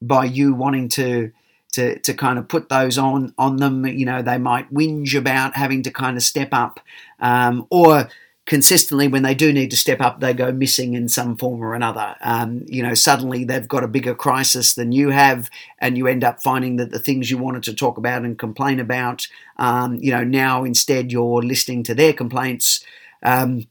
by 0.00 0.24
you 0.24 0.54
wanting 0.54 0.88
to 0.88 1.32
to, 1.72 1.98
to 1.98 2.14
kind 2.14 2.38
of 2.38 2.48
put 2.48 2.68
those 2.68 2.98
on 2.98 3.34
on 3.38 3.56
them. 3.56 3.86
You 3.86 4.06
know 4.06 4.22
they 4.22 4.38
might 4.38 4.72
whinge 4.72 5.16
about 5.16 5.56
having 5.56 5.82
to 5.84 5.90
kind 5.90 6.16
of 6.16 6.22
step 6.22 6.50
up 6.52 6.80
um, 7.20 7.66
or 7.70 8.08
consistently 8.48 9.08
when 9.08 9.22
they 9.22 9.34
do 9.34 9.52
need 9.52 9.70
to 9.70 9.76
step 9.76 10.00
up, 10.00 10.20
they 10.20 10.32
go 10.32 10.50
missing 10.50 10.94
in 10.94 11.06
some 11.06 11.36
form 11.36 11.62
or 11.62 11.74
another. 11.74 12.16
Um, 12.22 12.64
you 12.66 12.82
know, 12.82 12.94
suddenly 12.94 13.44
they've 13.44 13.68
got 13.68 13.84
a 13.84 13.88
bigger 13.88 14.14
crisis 14.14 14.74
than 14.74 14.90
you 14.90 15.10
have, 15.10 15.50
and 15.78 15.98
you 15.98 16.06
end 16.06 16.24
up 16.24 16.42
finding 16.42 16.76
that 16.76 16.90
the 16.90 16.98
things 16.98 17.30
you 17.30 17.36
wanted 17.36 17.62
to 17.64 17.74
talk 17.74 17.98
about 17.98 18.22
and 18.22 18.38
complain 18.38 18.80
about, 18.80 19.28
um, 19.58 19.96
you 19.96 20.10
know, 20.10 20.24
now 20.24 20.64
instead 20.64 21.12
you're 21.12 21.42
listening 21.42 21.82
to 21.84 21.94
their 21.94 22.14
complaints. 22.14 22.82
Um, 23.22 23.68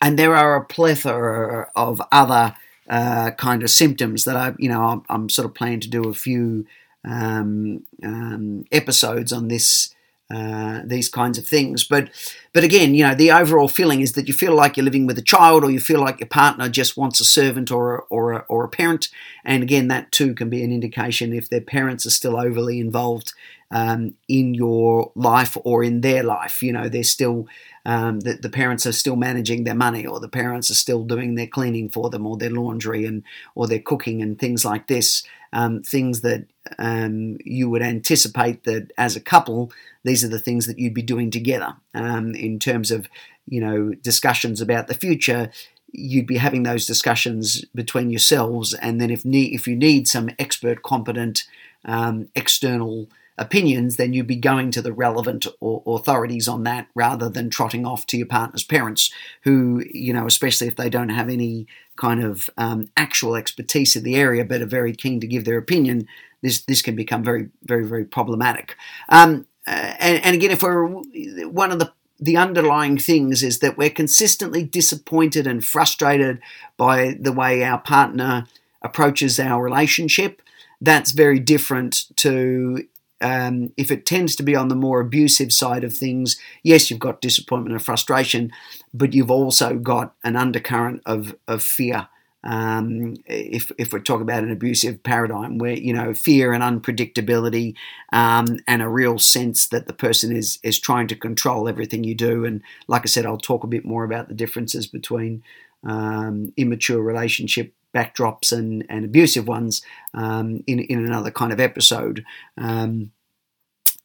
and 0.00 0.18
there 0.18 0.34
are 0.34 0.56
a 0.56 0.64
plethora 0.64 1.70
of 1.76 2.02
other 2.10 2.56
uh, 2.88 3.30
kind 3.32 3.62
of 3.62 3.70
symptoms 3.70 4.24
that 4.24 4.36
I, 4.36 4.54
you 4.58 4.68
know, 4.68 4.82
I'm, 4.82 5.04
I'm, 5.08 5.28
sort 5.28 5.46
of 5.46 5.54
planning 5.54 5.78
to 5.80 5.88
do 5.88 6.08
a 6.08 6.14
few 6.14 6.66
um, 7.04 7.86
um, 8.02 8.64
episodes 8.72 9.32
on 9.32 9.46
this 9.46 9.94
uh, 10.30 10.80
these 10.84 11.08
kinds 11.08 11.38
of 11.38 11.46
things. 11.46 11.84
But 11.84 12.10
but 12.52 12.64
again, 12.64 12.94
you 12.94 13.04
know, 13.04 13.14
the 13.14 13.32
overall 13.32 13.68
feeling 13.68 14.00
is 14.00 14.12
that 14.12 14.28
you 14.28 14.34
feel 14.34 14.54
like 14.54 14.76
you're 14.76 14.84
living 14.84 15.06
with 15.06 15.18
a 15.18 15.22
child, 15.22 15.64
or 15.64 15.70
you 15.70 15.80
feel 15.80 16.00
like 16.00 16.20
your 16.20 16.28
partner 16.28 16.68
just 16.68 16.96
wants 16.96 17.20
a 17.20 17.24
servant 17.24 17.70
or 17.70 17.96
a, 17.96 17.98
or 18.10 18.32
a, 18.32 18.44
or 18.48 18.64
a 18.64 18.68
parent. 18.68 19.08
And 19.44 19.62
again, 19.62 19.88
that 19.88 20.12
too 20.12 20.34
can 20.34 20.48
be 20.48 20.62
an 20.62 20.72
indication 20.72 21.32
if 21.32 21.48
their 21.48 21.60
parents 21.60 22.06
are 22.06 22.10
still 22.10 22.36
overly 22.36 22.80
involved 22.80 23.32
um, 23.70 24.14
in 24.28 24.54
your 24.54 25.12
life 25.14 25.56
or 25.64 25.82
in 25.84 26.00
their 26.00 26.22
life. 26.22 26.62
You 26.62 26.72
know, 26.72 26.88
they're 26.88 27.04
still 27.04 27.46
um, 27.84 28.20
the, 28.20 28.34
the 28.34 28.50
parents 28.50 28.86
are 28.86 28.92
still 28.92 29.16
managing 29.16 29.64
their 29.64 29.74
money, 29.74 30.06
or 30.06 30.20
the 30.20 30.28
parents 30.28 30.70
are 30.70 30.74
still 30.74 31.04
doing 31.04 31.34
their 31.34 31.46
cleaning 31.46 31.88
for 31.88 32.10
them, 32.10 32.26
or 32.26 32.36
their 32.36 32.50
laundry 32.50 33.04
and 33.06 33.22
or 33.54 33.66
their 33.66 33.80
cooking 33.80 34.22
and 34.22 34.38
things 34.38 34.64
like 34.64 34.86
this. 34.86 35.24
Um, 35.52 35.82
things 35.82 36.20
that 36.20 36.46
um, 36.78 37.38
you 37.44 37.68
would 37.68 37.82
anticipate 37.82 38.62
that 38.64 38.92
as 38.96 39.16
a 39.16 39.20
couple 39.20 39.72
these 40.04 40.24
are 40.24 40.28
the 40.28 40.38
things 40.38 40.66
that 40.66 40.78
you'd 40.78 40.94
be 40.94 41.02
doing 41.02 41.30
together. 41.30 41.74
Um, 41.92 42.34
in 42.34 42.58
terms 42.58 42.90
of 42.90 43.08
you 43.46 43.60
know 43.60 43.92
discussions 43.94 44.60
about 44.60 44.86
the 44.86 44.94
future 44.94 45.50
you'd 45.92 46.26
be 46.26 46.36
having 46.36 46.62
those 46.62 46.86
discussions 46.86 47.64
between 47.74 48.10
yourselves. 48.10 48.74
And 48.74 49.00
then 49.00 49.10
if 49.10 49.24
need 49.24 49.54
if 49.54 49.66
you 49.66 49.76
need 49.76 50.08
some 50.08 50.30
expert 50.38 50.82
competent 50.82 51.44
um, 51.84 52.28
external 52.34 53.08
opinions 53.40 53.96
then 53.96 54.12
you'd 54.12 54.26
be 54.26 54.36
going 54.36 54.70
to 54.70 54.80
the 54.80 54.92
relevant 54.92 55.46
authorities 55.62 56.46
on 56.46 56.62
that 56.62 56.86
rather 56.94 57.28
than 57.28 57.50
trotting 57.50 57.84
off 57.84 58.06
to 58.06 58.16
your 58.16 58.26
partner's 58.26 58.62
parents 58.62 59.12
who 59.42 59.82
you 59.90 60.12
know 60.12 60.26
especially 60.26 60.68
if 60.68 60.76
they 60.76 60.90
don't 60.90 61.08
have 61.08 61.28
any 61.28 61.66
kind 61.96 62.22
of 62.22 62.48
um, 62.56 62.88
actual 62.96 63.34
expertise 63.34 63.96
in 63.96 64.04
the 64.04 64.14
area 64.14 64.44
but 64.44 64.62
are 64.62 64.66
very 64.66 64.94
keen 64.94 65.18
to 65.18 65.26
give 65.26 65.44
their 65.44 65.58
opinion 65.58 66.06
this 66.42 66.62
this 66.64 66.82
can 66.82 66.94
become 66.94 67.24
very 67.24 67.48
very 67.64 67.84
very 67.84 68.04
problematic 68.04 68.76
um, 69.08 69.46
uh, 69.66 69.94
and, 69.98 70.24
and 70.24 70.34
again, 70.34 70.50
if 70.50 70.62
we're 70.62 70.86
one 70.86 71.70
of 71.70 71.78
the 71.78 71.92
the 72.22 72.36
underlying 72.36 72.98
things 72.98 73.42
is 73.42 73.60
that 73.60 73.78
we're 73.78 73.88
consistently 73.88 74.62
disappointed 74.62 75.46
and 75.46 75.64
frustrated 75.64 76.38
by 76.76 77.16
the 77.18 77.32
way 77.32 77.64
our 77.64 77.78
partner 77.78 78.46
approaches 78.82 79.40
our 79.40 79.62
relationship. 79.62 80.42
That's 80.82 81.12
very 81.12 81.38
different 81.38 82.14
to 82.16 82.86
um, 83.20 83.72
if 83.76 83.90
it 83.90 84.06
tends 84.06 84.36
to 84.36 84.42
be 84.42 84.56
on 84.56 84.68
the 84.68 84.74
more 84.74 85.00
abusive 85.00 85.52
side 85.52 85.84
of 85.84 85.94
things. 85.94 86.36
Yes, 86.62 86.90
you've 86.90 86.98
got 86.98 87.20
disappointment 87.20 87.74
and 87.74 87.84
frustration, 87.84 88.52
but 88.94 89.12
you've 89.12 89.30
also 89.30 89.76
got 89.76 90.14
an 90.24 90.36
undercurrent 90.36 91.02
of, 91.06 91.34
of 91.46 91.62
fear 91.62 92.08
um, 92.42 93.16
if, 93.26 93.70
if 93.76 93.92
we're 93.92 94.00
talking 94.00 94.22
about 94.22 94.42
an 94.42 94.50
abusive 94.50 95.02
paradigm 95.02 95.58
where 95.58 95.74
you 95.74 95.92
know 95.92 96.14
fear 96.14 96.52
and 96.52 96.62
unpredictability 96.62 97.74
um, 98.12 98.60
and 98.66 98.80
a 98.80 98.88
real 98.88 99.18
sense 99.18 99.68
that 99.68 99.86
the 99.86 99.92
person 99.92 100.34
is 100.34 100.58
is 100.62 100.78
trying 100.78 101.06
to 101.08 101.16
control 101.16 101.68
everything 101.68 102.02
you 102.02 102.14
do 102.14 102.44
and 102.44 102.62
like 102.88 103.02
I 103.02 103.06
said 103.06 103.26
I'll 103.26 103.36
talk 103.36 103.62
a 103.62 103.68
bit 103.68 103.84
more 103.84 104.04
about 104.04 104.28
the 104.28 104.34
differences 104.34 104.86
between 104.86 105.42
um, 105.84 106.52
immature 106.56 107.00
relationship 107.00 107.74
backdrops 107.94 108.52
and, 108.52 108.84
and 108.88 109.04
abusive 109.04 109.48
ones 109.48 109.82
um, 110.14 110.62
in, 110.66 110.78
in 110.80 111.04
another 111.04 111.30
kind 111.30 111.52
of 111.52 111.60
episode. 111.60 112.24
Um, 112.56 113.12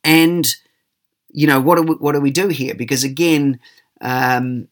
and 0.03 0.47
you 1.31 1.47
know 1.47 1.59
what 1.59 1.75
do 1.75 1.83
we, 1.83 1.95
what 1.95 2.13
do 2.13 2.21
we 2.21 2.31
do 2.31 2.47
here? 2.47 2.75
Because 2.75 3.03
again 3.03 3.59
um, 4.01 4.67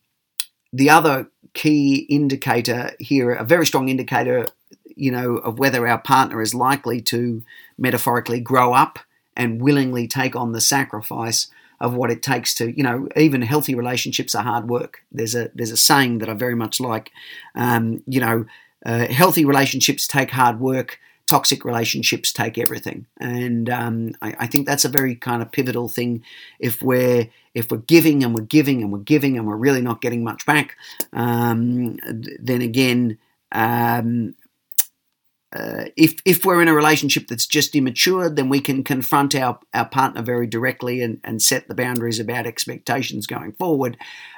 the 0.72 0.90
other 0.90 1.28
key 1.54 1.98
indicator 2.10 2.92
here, 3.00 3.32
a 3.32 3.44
very 3.44 3.66
strong 3.66 3.90
indicator, 3.90 4.48
you 4.96 5.12
know, 5.12 5.38
of 5.38 5.60
whether 5.60 5.88
our 5.88 6.00
partner 6.00 6.42
is 6.42 6.56
likely 6.56 7.02
to 7.02 7.44
metaphorically 7.78 8.40
grow 8.40 8.74
up 8.74 9.00
and 9.36 9.62
willingly 9.62 10.08
take 10.08 10.36
on 10.36 10.52
the 10.52 10.62
sacrifice 10.62 11.48
of 11.84 11.94
what 11.94 12.10
it 12.10 12.24
takes 12.24 12.54
to, 12.56 12.76
you 12.76 12.82
know, 12.82 13.10
even 13.18 13.42
healthy 13.42 13.76
relationships 13.76 14.34
are 14.34 14.44
hard 14.44 14.70
work. 14.70 15.04
There's 15.12 15.36
a 15.36 15.52
there's 15.54 15.70
a 15.70 15.78
saying 15.78 16.20
that 16.20 16.30
I 16.30 16.34
very 16.34 16.56
much 16.56 16.80
like, 16.80 17.12
um, 17.56 18.02
you 18.08 18.22
know, 18.22 18.46
uh, 18.86 19.08
healthy 19.08 19.44
relationships 19.44 20.08
take 20.08 20.32
hard 20.32 20.60
work. 20.62 20.98
Toxic 21.26 21.64
relationships 21.66 22.34
take 22.34 22.58
everything, 22.58 23.06
and 23.18 23.70
um, 23.70 24.14
I, 24.22 24.36
I 24.40 24.48
think 24.48 24.68
that's 24.68 24.86
a 24.86 24.90
very 24.90 25.16
kind 25.16 25.42
of 25.42 25.52
pivotal 25.52 25.88
thing. 25.88 26.24
If 26.60 26.82
we're 26.82 27.30
if 27.54 27.72
we're 27.72 27.78
giving 27.78 28.24
and 28.24 28.36
we're 28.36 28.42
giving 28.44 28.82
and 28.82 28.92
we're 28.92 29.00
giving 29.00 29.38
and 29.38 29.48
we're 29.48 29.56
really 29.56 29.82
not 29.82 30.02
getting 30.02 30.24
much 30.24 30.46
back, 30.46 30.76
um, 31.14 31.98
then 32.40 32.62
again, 32.62 33.18
um, 33.54 34.36
uh, 35.54 35.86
if 35.96 36.16
if 36.26 36.46
we're 36.46 36.62
in 36.62 36.68
a 36.68 36.74
relationship 36.74 37.28
that's 37.28 37.46
just 37.46 37.76
immature, 37.76 38.30
then 38.30 38.50
we 38.50 38.60
can 38.60 38.84
confront 38.84 39.36
our, 39.36 39.60
our 39.74 39.86
partner 39.86 40.22
very 40.22 40.48
directly 40.48 41.02
and, 41.02 41.20
and 41.24 41.42
set 41.42 41.68
the 41.68 41.76
boundaries 41.76 42.20
about 42.20 42.48
expectations 42.48 43.28
going 43.28 43.52
forward. 43.54 43.96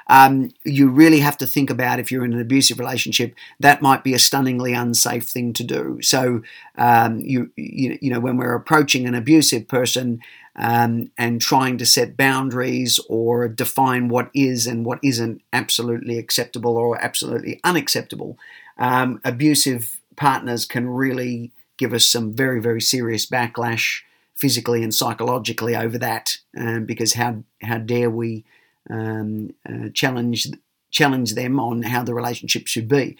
Um, 0.08 0.52
you 0.64 0.88
really 0.90 1.20
have 1.20 1.38
to 1.38 1.46
think 1.46 1.70
about 1.70 1.98
if 1.98 2.12
you're 2.12 2.24
in 2.24 2.34
an 2.34 2.40
abusive 2.40 2.78
relationship, 2.78 3.34
that 3.60 3.80
might 3.80 4.04
be 4.04 4.12
a 4.12 4.18
stunningly 4.18 4.74
unsafe 4.74 5.26
thing 5.26 5.52
to 5.54 5.64
do. 5.64 6.00
So 6.02 6.42
um, 6.76 7.20
you, 7.20 7.50
you 7.56 7.98
you 8.02 8.10
know 8.10 8.20
when 8.20 8.36
we're 8.36 8.54
approaching 8.54 9.06
an 9.06 9.14
abusive 9.14 9.68
person 9.68 10.20
um, 10.56 11.10
and 11.16 11.40
trying 11.40 11.78
to 11.78 11.86
set 11.86 12.16
boundaries 12.16 13.00
or 13.08 13.48
define 13.48 14.08
what 14.08 14.30
is 14.34 14.66
and 14.66 14.84
what 14.84 14.98
isn't 15.02 15.40
absolutely 15.52 16.18
acceptable 16.18 16.76
or 16.76 17.02
absolutely 17.02 17.60
unacceptable, 17.64 18.38
um, 18.76 19.20
abusive 19.24 19.98
partners 20.16 20.64
can 20.64 20.88
really 20.88 21.52
give 21.78 21.92
us 21.92 22.08
some 22.08 22.32
very, 22.32 22.60
very 22.60 22.80
serious 22.80 23.26
backlash 23.26 24.00
physically 24.34 24.82
and 24.82 24.94
psychologically 24.94 25.74
over 25.74 25.98
that 25.98 26.38
um, 26.56 26.84
because 26.84 27.14
how, 27.14 27.42
how 27.62 27.78
dare 27.78 28.10
we 28.10 28.44
um, 28.90 29.54
uh, 29.68 29.88
challenge, 29.92 30.48
challenge 30.90 31.34
them 31.34 31.58
on 31.58 31.82
how 31.82 32.02
the 32.02 32.14
relationship 32.14 32.66
should 32.66 32.88
be. 32.88 33.16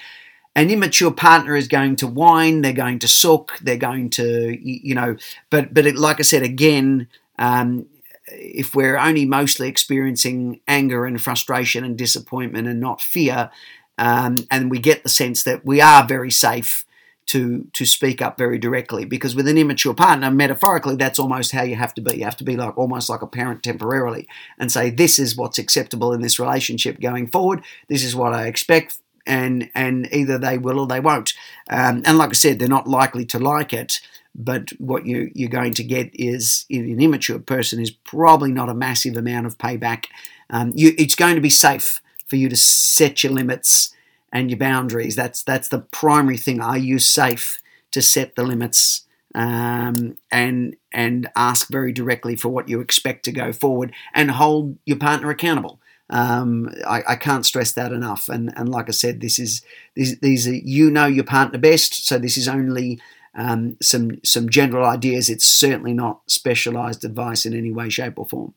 An 0.54 0.70
immature 0.70 1.10
partner 1.10 1.54
is 1.54 1.68
going 1.68 1.96
to 1.96 2.06
whine, 2.06 2.62
they're 2.62 2.72
going 2.72 2.98
to 3.00 3.08
sook, 3.08 3.58
they're 3.60 3.76
going 3.76 4.08
to, 4.10 4.56
you 4.58 4.94
know, 4.94 5.16
but, 5.50 5.74
but 5.74 5.86
it, 5.86 5.96
like 5.96 6.18
I 6.18 6.22
said, 6.22 6.42
again, 6.42 7.08
um, 7.38 7.86
if 8.26 8.74
we're 8.74 8.96
only 8.96 9.26
mostly 9.26 9.68
experiencing 9.68 10.60
anger 10.66 11.04
and 11.04 11.20
frustration 11.20 11.84
and 11.84 11.96
disappointment 11.96 12.68
and 12.68 12.80
not 12.80 13.02
fear, 13.02 13.50
um, 13.98 14.36
and 14.50 14.70
we 14.70 14.78
get 14.78 15.02
the 15.02 15.08
sense 15.08 15.42
that 15.42 15.64
we 15.64 15.80
are 15.80 16.06
very 16.06 16.30
safe 16.30 16.85
to 17.26 17.66
to 17.72 17.84
speak 17.84 18.22
up 18.22 18.38
very 18.38 18.58
directly 18.58 19.04
because 19.04 19.34
with 19.34 19.48
an 19.48 19.58
immature 19.58 19.94
partner 19.94 20.30
metaphorically 20.30 20.96
that's 20.96 21.18
almost 21.18 21.52
how 21.52 21.62
you 21.62 21.76
have 21.76 21.94
to 21.94 22.00
be. 22.00 22.18
You 22.18 22.24
have 22.24 22.36
to 22.38 22.44
be 22.44 22.56
like 22.56 22.76
almost 22.78 23.08
like 23.08 23.22
a 23.22 23.26
parent 23.26 23.62
temporarily 23.62 24.28
and 24.58 24.70
say 24.70 24.90
this 24.90 25.18
is 25.18 25.36
what's 25.36 25.58
acceptable 25.58 26.12
in 26.12 26.20
this 26.20 26.38
relationship 26.38 27.00
going 27.00 27.26
forward. 27.26 27.62
This 27.88 28.04
is 28.04 28.14
what 28.14 28.32
i 28.32 28.46
expect 28.46 28.98
and 29.26 29.70
and 29.74 30.08
either 30.12 30.38
they 30.38 30.56
will 30.58 30.78
or 30.78 30.86
they 30.86 31.00
won't. 31.00 31.34
Um, 31.68 32.02
and 32.04 32.16
like 32.16 32.30
i 32.30 32.34
said 32.34 32.58
they're 32.58 32.68
not 32.68 32.88
likely 32.88 33.24
to 33.26 33.38
like 33.38 33.72
it 33.72 34.00
but 34.38 34.70
what 34.78 35.06
you, 35.06 35.30
you're 35.34 35.48
going 35.48 35.72
to 35.72 35.82
get 35.82 36.10
is 36.12 36.66
an 36.70 37.00
immature 37.00 37.38
person 37.38 37.80
is 37.80 37.90
probably 37.90 38.52
not 38.52 38.68
a 38.68 38.74
massive 38.74 39.16
amount 39.16 39.46
of 39.46 39.56
payback. 39.56 40.06
Um, 40.50 40.72
you, 40.74 40.94
it's 40.98 41.14
going 41.14 41.36
to 41.36 41.40
be 41.40 41.48
safe 41.48 42.02
for 42.26 42.36
you 42.36 42.50
to 42.50 42.56
set 42.56 43.24
your 43.24 43.32
limits 43.32 43.94
and 44.32 44.50
your 44.50 44.58
boundaries. 44.58 45.16
That's 45.16 45.42
that's 45.42 45.68
the 45.68 45.80
primary 45.80 46.38
thing. 46.38 46.60
Are 46.60 46.78
you 46.78 46.98
safe 46.98 47.60
to 47.92 48.02
set 48.02 48.34
the 48.34 48.42
limits 48.42 49.06
um, 49.36 50.16
and 50.32 50.76
and 50.92 51.28
ask 51.36 51.68
very 51.68 51.92
directly 51.92 52.36
for 52.36 52.48
what 52.48 52.68
you 52.68 52.80
expect 52.80 53.24
to 53.26 53.32
go 53.32 53.52
forward 53.52 53.92
and 54.14 54.30
hold 54.30 54.78
your 54.86 54.96
partner 54.96 55.30
accountable. 55.30 55.78
Um, 56.08 56.72
I, 56.86 57.02
I, 57.08 57.16
can't 57.16 57.44
stress 57.44 57.72
that 57.72 57.92
enough. 57.92 58.28
And 58.28 58.52
and 58.56 58.68
like 58.68 58.88
I 58.88 58.92
said, 58.92 59.20
this 59.20 59.38
is 59.38 59.62
these 59.94 60.18
these 60.20 60.48
are 60.48 60.54
you 60.54 60.90
know 60.90 61.06
your 61.06 61.24
partner 61.24 61.58
best. 61.58 62.06
So 62.06 62.18
this 62.18 62.38
is 62.38 62.48
only 62.48 62.98
um, 63.34 63.76
some 63.82 64.24
some 64.24 64.48
general 64.48 64.86
ideas. 64.86 65.28
It's 65.28 65.44
certainly 65.44 65.92
not 65.92 66.20
specialized 66.26 67.04
advice 67.04 67.44
in 67.44 67.54
any 67.54 67.72
way, 67.72 67.90
shape, 67.90 68.18
or 68.18 68.26
form. 68.26 68.54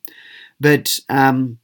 But 0.62 1.00
um, 1.10 1.60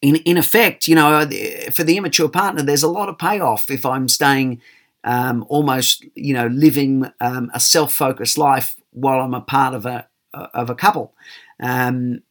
in 0.00 0.16
in 0.16 0.36
effect, 0.36 0.86
you 0.86 0.94
know, 0.94 1.28
for 1.72 1.84
the 1.84 1.96
immature 1.96 2.28
partner, 2.28 2.62
there's 2.62 2.82
a 2.82 2.88
lot 2.88 3.08
of 3.08 3.18
payoff 3.18 3.70
if 3.70 3.84
I'm 3.84 4.08
staying 4.08 4.60
um, 5.04 5.44
almost, 5.48 6.04
you 6.14 6.34
know, 6.34 6.46
living 6.48 7.10
um, 7.20 7.50
a 7.54 7.60
self-focused 7.60 8.38
life 8.38 8.76
while 8.92 9.20
I'm 9.20 9.34
a 9.34 9.40
part 9.40 9.74
of 9.74 9.86
a 9.86 10.08
of 10.32 10.70
a 10.70 10.74
couple. 10.74 11.14
Um, 11.60 12.22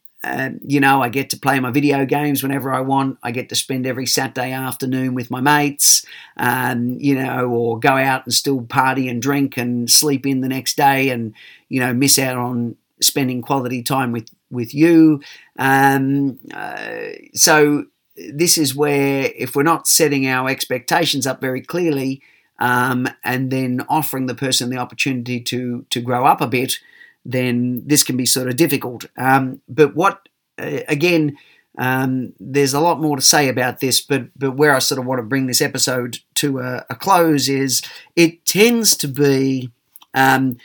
you 0.62 0.80
know, 0.80 1.00
I 1.00 1.08
get 1.08 1.30
to 1.30 1.38
play 1.38 1.60
my 1.60 1.70
video 1.70 2.04
games 2.04 2.42
whenever 2.42 2.72
I 2.72 2.80
want. 2.80 3.18
I 3.22 3.30
get 3.30 3.48
to 3.50 3.54
spend 3.54 3.86
every 3.86 4.06
Saturday 4.06 4.52
afternoon 4.52 5.14
with 5.14 5.30
my 5.30 5.40
mates, 5.40 6.04
um, 6.36 6.96
you 6.98 7.14
know, 7.14 7.48
or 7.48 7.78
go 7.78 7.90
out 7.90 8.24
and 8.24 8.34
still 8.34 8.62
party 8.62 9.08
and 9.08 9.22
drink 9.22 9.56
and 9.56 9.88
sleep 9.88 10.26
in 10.26 10.40
the 10.40 10.48
next 10.48 10.76
day 10.76 11.10
and, 11.10 11.34
you 11.68 11.80
know, 11.80 11.94
miss 11.94 12.18
out 12.18 12.36
on 12.36 12.76
spending 13.00 13.42
quality 13.42 13.82
time 13.82 14.12
with 14.12 14.28
with 14.50 14.74
you. 14.74 15.20
Um, 15.58 16.38
uh, 16.52 17.10
so 17.34 17.84
this 18.16 18.58
is 18.58 18.74
where 18.74 19.30
if 19.36 19.54
we're 19.54 19.62
not 19.62 19.86
setting 19.86 20.26
our 20.26 20.48
expectations 20.48 21.26
up 21.26 21.40
very 21.40 21.60
clearly 21.60 22.22
um, 22.58 23.08
and 23.24 23.50
then 23.50 23.84
offering 23.88 24.26
the 24.26 24.34
person 24.34 24.70
the 24.70 24.76
opportunity 24.76 25.40
to 25.40 25.86
to 25.90 26.00
grow 26.00 26.26
up 26.26 26.40
a 26.40 26.46
bit, 26.46 26.78
then 27.24 27.82
this 27.86 28.02
can 28.02 28.16
be 28.16 28.26
sort 28.26 28.48
of 28.48 28.56
difficult. 28.56 29.06
Um, 29.16 29.60
but 29.68 29.94
what 29.94 30.28
uh, 30.58 30.80
again? 30.88 31.36
Um, 31.80 32.32
there's 32.40 32.74
a 32.74 32.80
lot 32.80 33.00
more 33.00 33.14
to 33.14 33.22
say 33.22 33.48
about 33.48 33.78
this, 33.78 34.00
but 34.00 34.22
but 34.36 34.56
where 34.56 34.74
I 34.74 34.80
sort 34.80 34.98
of 34.98 35.06
want 35.06 35.20
to 35.20 35.22
bring 35.22 35.46
this 35.46 35.60
episode 35.60 36.18
to 36.34 36.58
a, 36.58 36.84
a 36.90 36.96
close 36.96 37.48
is 37.48 37.82
it 38.16 38.44
tends 38.44 38.96
to 38.96 39.06
be 39.06 39.70
um, 40.12 40.56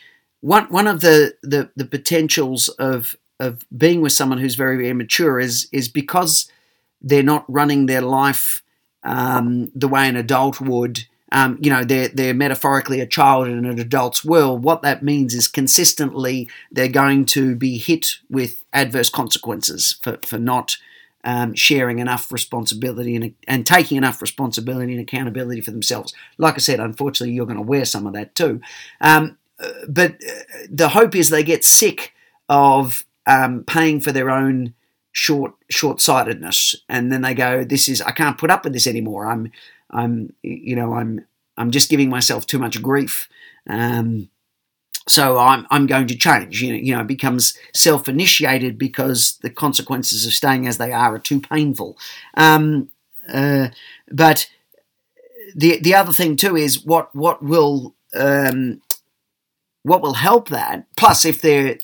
one 0.43 0.65
one 0.65 0.88
of 0.88 0.99
the, 0.99 1.36
the 1.41 1.69
the 1.77 1.86
potentials 1.86 2.67
of 2.67 3.15
of 3.39 3.65
being 3.75 4.01
with 4.01 4.12
someone 4.12 4.39
who's 4.39 4.56
very, 4.56 4.89
immature 4.89 5.39
is 5.39 5.69
is 5.71 5.88
because 5.88 6.51
they're 7.01 7.23
not 7.23 7.45
running 7.47 7.86
their 7.86 8.01
life 8.01 8.62
um, 9.03 9.71
the 9.73 9.88
way 9.88 10.08
an 10.08 10.17
adult 10.17 10.60
would. 10.60 11.06
Um, 11.32 11.58
you 11.62 11.71
know, 11.71 11.86
they're 11.86 12.10
they're 12.10 12.34
metaphorically 12.34 12.99
a 12.99 13.08
child 13.08 13.47
in 13.47 13.65
an 13.65 13.79
adult's 13.79 14.25
world. 14.25 14.63
What 14.63 14.82
that 14.82 15.01
means 15.01 15.34
is 15.34 15.47
consistently 15.47 16.49
they're 16.69 16.89
going 16.89 17.23
to 17.27 17.56
be 17.56 17.77
hit 17.77 18.17
with 18.29 18.65
adverse 18.73 19.10
consequences 19.10 19.97
for 20.01 20.19
for 20.25 20.38
not 20.38 20.75
um, 21.23 21.56
sharing 21.56 21.99
enough 21.99 22.34
responsibility 22.34 23.15
and, 23.15 23.34
and 23.47 23.65
taking 23.65 23.97
enough 23.97 24.21
responsibility 24.21 24.91
and 24.91 25.01
accountability 25.01 25.62
for 25.62 25.71
themselves. 25.71 26.13
Like 26.38 26.56
I 26.56 26.58
said, 26.58 26.82
unfortunately, 26.82 27.34
you're 27.34 27.45
going 27.45 27.56
to 27.56 27.63
wear 27.63 27.86
some 27.86 28.06
of 28.06 28.12
that 28.12 28.36
too. 28.36 28.60
Um, 28.99 29.38
but 29.88 30.13
uh, 30.13 30.41
the 30.69 30.89
hope 30.89 31.15
is 31.15 31.30
they 31.30 31.43
get 31.43 31.63
sick 31.63 32.13
of 32.49 33.06
um, 33.26 33.63
paying 33.63 34.02
for 34.02 34.12
their 34.12 34.30
own 34.30 34.73
short 35.12 35.54
short 35.69 36.02
sightedness, 36.02 36.76
and 36.89 37.12
then 37.12 37.21
they 37.21 37.34
go, 37.34 37.63
"This 37.63 37.88
is 37.88 38.02
I 38.02 38.12
can't 38.12 38.38
put 38.38 38.52
up 38.52 38.63
with 38.63 38.73
this 38.73 38.88
anymore. 38.88 39.28
I'm 39.28 39.52
I'm 39.89 40.34
you 40.41 40.76
know 40.76 40.93
I'm 40.93 41.26
I'm 41.58 41.71
just 41.71 41.89
giving 41.89 42.10
myself 42.10 42.45
too 42.45 42.60
much 42.60 42.82
grief." 42.82 43.30
Um, 43.67 44.30
so 45.08 45.38
I'm 45.38 45.65
I'm 45.69 45.86
going 45.86 46.08
to 46.08 46.17
change. 46.17 46.62
You 46.62 46.73
know, 46.73 46.80
you 46.80 46.95
know, 46.95 47.02
it 47.02 47.08
becomes 47.08 47.58
self-initiated 47.73 48.78
because 48.78 49.38
the 49.41 49.49
consequences 49.49 50.26
of 50.26 50.34
staying 50.34 50.67
as 50.67 50.78
they 50.78 50.91
are 50.91 51.15
are 51.15 51.19
too 51.19 51.41
painful. 51.41 51.97
Um, 52.36 52.89
uh, 53.32 53.69
but 54.12 54.49
the 55.56 55.80
the 55.80 55.95
other 55.95 56.13
thing 56.13 56.36
too 56.36 56.56
is 56.56 56.84
what 56.86 57.13
what 57.15 57.43
will 57.43 57.95
um, 58.13 58.82
what 59.84 60.02
will 60.02 60.15
help 60.15 60.50
that. 60.50 60.86
Plus, 60.96 61.26
if 61.26 61.41
they're 61.41 61.78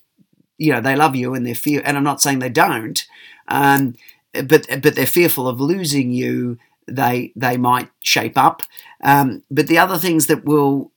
you 0.60 0.72
know 0.72 0.82
they 0.82 0.96
love 0.96 1.16
you 1.16 1.34
and 1.34 1.46
they're 1.46 1.56
fear 1.56 1.82
and 1.84 1.98
I'm 1.98 2.04
not 2.04 2.22
saying 2.22 2.40
they 2.40 2.50
don't 2.50 3.04
um, 3.48 3.96
but 4.34 4.68
but 4.82 4.96
they're 4.96 5.08
fearful 5.08 5.48
of 5.48 5.60
losing 5.60 6.12
you 6.12 6.60
they 6.88 7.34
they 7.36 7.58
might 7.58 7.90
shape 8.04 8.38
up 8.38 8.62
um, 9.04 9.44
but 9.50 9.68
the 9.68 9.80
other 9.80 9.98
things 9.98 10.28
that 10.28 10.46
will 10.46 10.92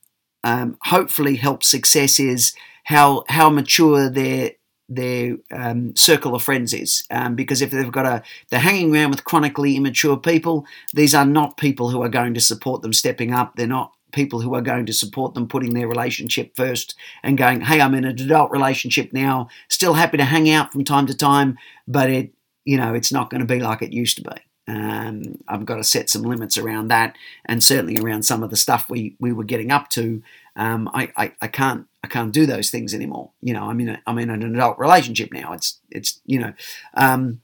um, 0.45 0.77
hopefully 0.83 1.37
help 1.37 1.63
success 1.63 2.21
is 2.21 2.55
how 2.85 3.25
how 3.29 3.49
mature 3.49 4.11
their 4.11 4.53
their 4.89 5.37
um, 5.53 5.97
circle 5.97 6.35
of 6.35 6.43
friends 6.43 6.75
is 6.75 7.05
um, 7.11 7.35
because 7.35 7.63
if 7.63 7.71
they've 7.71 7.93
got 7.93 8.05
a 8.05 8.23
they're 8.51 8.61
hanging 8.61 8.95
around 8.95 9.11
with 9.11 9.25
chronically 9.25 9.77
immature 9.77 10.17
people 10.17 10.67
these 10.93 11.15
are 11.15 11.25
not 11.25 11.57
people 11.57 11.91
who 11.91 12.03
are 12.03 12.09
going 12.09 12.35
to 12.35 12.41
support 12.41 12.83
them 12.83 12.93
stepping 12.93 13.33
up 13.33 13.55
they're 13.55 13.67
not 13.67 13.93
people 14.13 14.41
who 14.41 14.55
are 14.55 14.63
going 14.63 14.87
to 14.87 14.93
support 14.93 15.35
them 15.35 15.49
putting 15.49 15.75
their 15.75 15.89
relationship 15.89 16.55
first 16.55 16.95
and 17.23 17.39
going, 17.39 17.63
hey, 17.63 17.81
I'm 17.81 17.95
in 17.95 18.05
an 18.05 18.19
adult 18.21 18.51
relationship 18.51 19.13
now, 19.13 19.49
still 19.69 19.95
happy 19.95 20.19
to 20.19 20.25
hang 20.25 20.51
out 20.51 20.73
from 20.73 20.85
time 20.85 21.07
to 21.07 21.17
time, 21.17 21.59
but 21.89 22.11
it, 22.11 22.33
you 22.65 22.77
know, 22.77 22.95
it's 22.95 23.13
not 23.13 23.31
going 23.31 23.41
to 23.41 23.47
be 23.47 23.61
like 23.61 23.83
it 23.83 23.93
used 23.93 24.17
to 24.19 24.23
be. 24.23 24.41
Um, 24.69 25.39
I've 25.49 25.67
got 25.67 25.77
to 25.77 25.85
set 25.85 26.09
some 26.09 26.23
limits 26.23 26.57
around 26.57 26.89
that, 26.89 27.17
and 27.45 27.63
certainly 27.63 28.01
around 28.01 28.23
some 28.23 28.43
of 28.43 28.51
the 28.51 28.57
stuff 28.57 28.89
we, 28.89 29.17
we 29.19 29.33
were 29.33 29.45
getting 29.45 29.73
up 29.73 29.89
to. 29.91 30.23
Um, 30.55 30.89
I, 30.95 31.11
I, 31.17 31.33
I 31.41 31.49
can't 31.49 31.87
I 32.05 32.09
can't 32.09 32.33
do 32.33 32.47
those 32.47 32.71
things 32.71 32.95
anymore. 32.95 33.31
You 33.41 33.55
know, 33.55 33.65
I'm 33.65 33.81
in 33.81 33.89
a, 33.89 34.03
I'm 34.07 34.19
in 34.19 34.31
an 34.31 34.43
adult 34.43 34.79
relationship 34.79 35.33
now. 35.33 35.53
It's 35.53 35.81
it's 35.91 36.21
you 36.27 36.39
know, 36.39 36.53
um, 36.95 37.41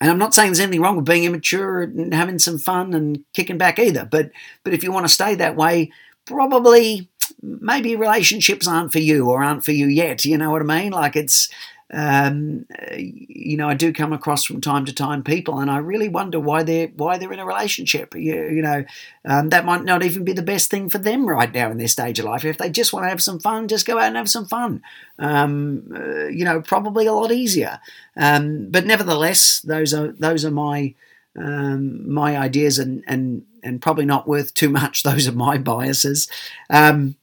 and 0.00 0.10
I'm 0.10 0.18
not 0.18 0.34
saying 0.34 0.48
there's 0.48 0.60
anything 0.60 0.80
wrong 0.80 0.96
with 0.96 1.04
being 1.04 1.24
immature 1.24 1.82
and 1.82 2.14
having 2.14 2.38
some 2.38 2.58
fun 2.58 2.94
and 2.94 3.24
kicking 3.34 3.58
back 3.58 3.78
either. 3.78 4.04
But 4.04 4.30
but 4.62 4.72
if 4.72 4.84
you 4.84 4.92
want 4.92 5.06
to 5.06 5.12
stay 5.12 5.34
that 5.34 5.56
way, 5.56 5.90
probably 6.24 7.08
maybe 7.42 7.96
relationships 7.96 8.68
aren't 8.68 8.92
for 8.92 9.00
you 9.00 9.28
or 9.28 9.42
aren't 9.42 9.64
for 9.64 9.72
you 9.72 9.86
yet. 9.86 10.24
You 10.24 10.38
know 10.38 10.50
what 10.50 10.62
I 10.62 10.64
mean? 10.64 10.92
Like 10.92 11.16
it's 11.16 11.48
um, 11.90 12.66
you 12.92 13.56
know, 13.56 13.68
I 13.68 13.74
do 13.74 13.92
come 13.94 14.12
across 14.12 14.44
from 14.44 14.60
time 14.60 14.84
to 14.84 14.92
time 14.92 15.22
people, 15.22 15.58
and 15.58 15.70
I 15.70 15.78
really 15.78 16.08
wonder 16.08 16.38
why 16.38 16.62
they're 16.62 16.88
why 16.88 17.16
they're 17.16 17.32
in 17.32 17.38
a 17.38 17.46
relationship. 17.46 18.14
You, 18.14 18.44
you 18.48 18.62
know, 18.62 18.84
um, 19.24 19.48
that 19.48 19.64
might 19.64 19.84
not 19.84 20.02
even 20.02 20.22
be 20.22 20.34
the 20.34 20.42
best 20.42 20.70
thing 20.70 20.90
for 20.90 20.98
them 20.98 21.26
right 21.26 21.52
now 21.52 21.70
in 21.70 21.78
their 21.78 21.88
stage 21.88 22.18
of 22.18 22.26
life. 22.26 22.44
If 22.44 22.58
they 22.58 22.68
just 22.68 22.92
want 22.92 23.04
to 23.04 23.08
have 23.08 23.22
some 23.22 23.40
fun, 23.40 23.68
just 23.68 23.86
go 23.86 23.98
out 23.98 24.08
and 24.08 24.16
have 24.16 24.28
some 24.28 24.44
fun. 24.44 24.82
Um, 25.18 25.90
uh, 25.94 26.26
you 26.26 26.44
know, 26.44 26.60
probably 26.60 27.06
a 27.06 27.12
lot 27.14 27.32
easier. 27.32 27.80
Um, 28.16 28.70
but 28.70 28.84
nevertheless, 28.84 29.60
those 29.60 29.94
are 29.94 30.12
those 30.12 30.44
are 30.44 30.50
my 30.50 30.94
um, 31.38 32.12
my 32.12 32.36
ideas, 32.36 32.78
and 32.78 33.02
and 33.06 33.44
and 33.62 33.80
probably 33.80 34.04
not 34.04 34.28
worth 34.28 34.52
too 34.52 34.68
much. 34.68 35.02
Those 35.04 35.26
are 35.26 35.32
my 35.32 35.58
biases. 35.58 36.28
Um, 36.68 37.16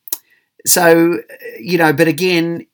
so, 0.66 1.20
you 1.60 1.78
know, 1.78 1.94
but 1.94 2.08
again, 2.08 2.66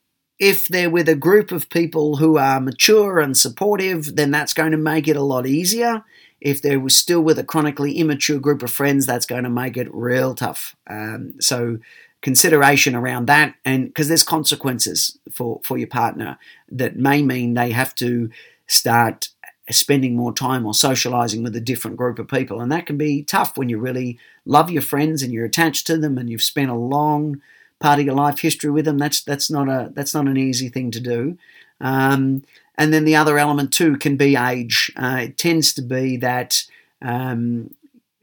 if 0.41 0.67
they're 0.67 0.89
with 0.89 1.07
a 1.07 1.15
group 1.15 1.51
of 1.51 1.69
people 1.69 2.17
who 2.17 2.39
are 2.39 2.59
mature 2.59 3.19
and 3.19 3.37
supportive, 3.37 4.15
then 4.15 4.31
that's 4.31 4.55
going 4.55 4.71
to 4.71 4.77
make 4.77 5.07
it 5.07 5.15
a 5.15 5.21
lot 5.21 5.45
easier. 5.45 6.03
If 6.41 6.63
they're 6.63 6.89
still 6.89 7.21
with 7.21 7.37
a 7.37 7.43
chronically 7.43 7.93
immature 7.99 8.39
group 8.39 8.63
of 8.63 8.71
friends, 8.71 9.05
that's 9.05 9.27
going 9.27 9.43
to 9.43 9.51
make 9.51 9.77
it 9.77 9.93
real 9.93 10.33
tough. 10.33 10.75
Um, 10.87 11.35
so, 11.39 11.77
consideration 12.23 12.95
around 12.95 13.27
that, 13.27 13.53
and 13.63 13.85
because 13.85 14.07
there's 14.07 14.23
consequences 14.23 15.19
for, 15.31 15.61
for 15.63 15.77
your 15.77 15.87
partner 15.87 16.39
that 16.69 16.95
may 16.95 17.21
mean 17.21 17.53
they 17.53 17.69
have 17.71 17.93
to 17.95 18.31
start 18.65 19.29
spending 19.69 20.15
more 20.15 20.33
time 20.33 20.65
or 20.65 20.73
socializing 20.73 21.43
with 21.43 21.55
a 21.55 21.61
different 21.61 21.97
group 21.97 22.17
of 22.17 22.27
people. 22.27 22.61
And 22.61 22.71
that 22.71 22.87
can 22.87 22.97
be 22.97 23.23
tough 23.23 23.57
when 23.57 23.69
you 23.69 23.77
really 23.77 24.17
love 24.45 24.71
your 24.71 24.81
friends 24.81 25.21
and 25.21 25.31
you're 25.31 25.45
attached 25.45 25.85
to 25.87 25.97
them 25.97 26.17
and 26.17 26.31
you've 26.31 26.41
spent 26.41 26.71
a 26.71 26.75
long 26.75 27.41
part 27.81 27.99
of 27.99 28.05
your 28.05 28.15
life 28.15 28.39
history 28.39 28.71
with 28.71 28.85
them. 28.85 28.97
That's 28.97 29.21
that's 29.21 29.51
not 29.51 29.67
a 29.67 29.91
that's 29.93 30.13
not 30.13 30.27
an 30.27 30.37
easy 30.37 30.69
thing 30.69 30.91
to 30.91 31.01
do. 31.01 31.37
Um, 31.81 32.43
and 32.75 32.93
then 32.93 33.03
the 33.03 33.15
other 33.17 33.37
element 33.37 33.73
too 33.73 33.97
can 33.97 34.15
be 34.15 34.37
age. 34.37 34.91
Uh, 34.95 35.21
it 35.23 35.37
tends 35.37 35.73
to 35.73 35.81
be 35.81 36.15
that 36.17 36.63
um, 37.01 37.73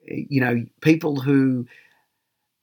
you 0.06 0.40
know 0.40 0.64
people 0.80 1.20
who 1.20 1.66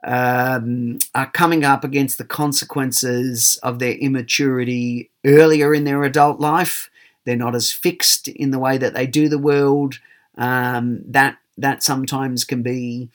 um, 0.03 0.99
are 1.13 1.29
coming 1.31 1.63
up 1.63 1.83
against 1.83 2.17
the 2.17 2.25
consequences 2.25 3.59
of 3.61 3.79
their 3.79 3.93
immaturity 3.93 5.11
earlier 5.25 5.73
in 5.73 5.83
their 5.83 6.03
adult 6.03 6.39
life. 6.39 6.89
They're 7.25 7.35
not 7.35 7.55
as 7.55 7.71
fixed 7.71 8.27
in 8.27 8.51
the 8.51 8.59
way 8.59 8.77
that 8.77 8.93
they 8.93 9.07
do 9.07 9.27
the 9.29 9.39
world. 9.39 9.99
Um, 10.37 11.01
that 11.11 11.37
that 11.57 11.83
sometimes 11.83 12.43
can 12.43 12.61
be 12.61 13.09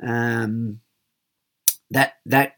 um, 0.00 0.80
that 1.90 2.16
that 2.26 2.56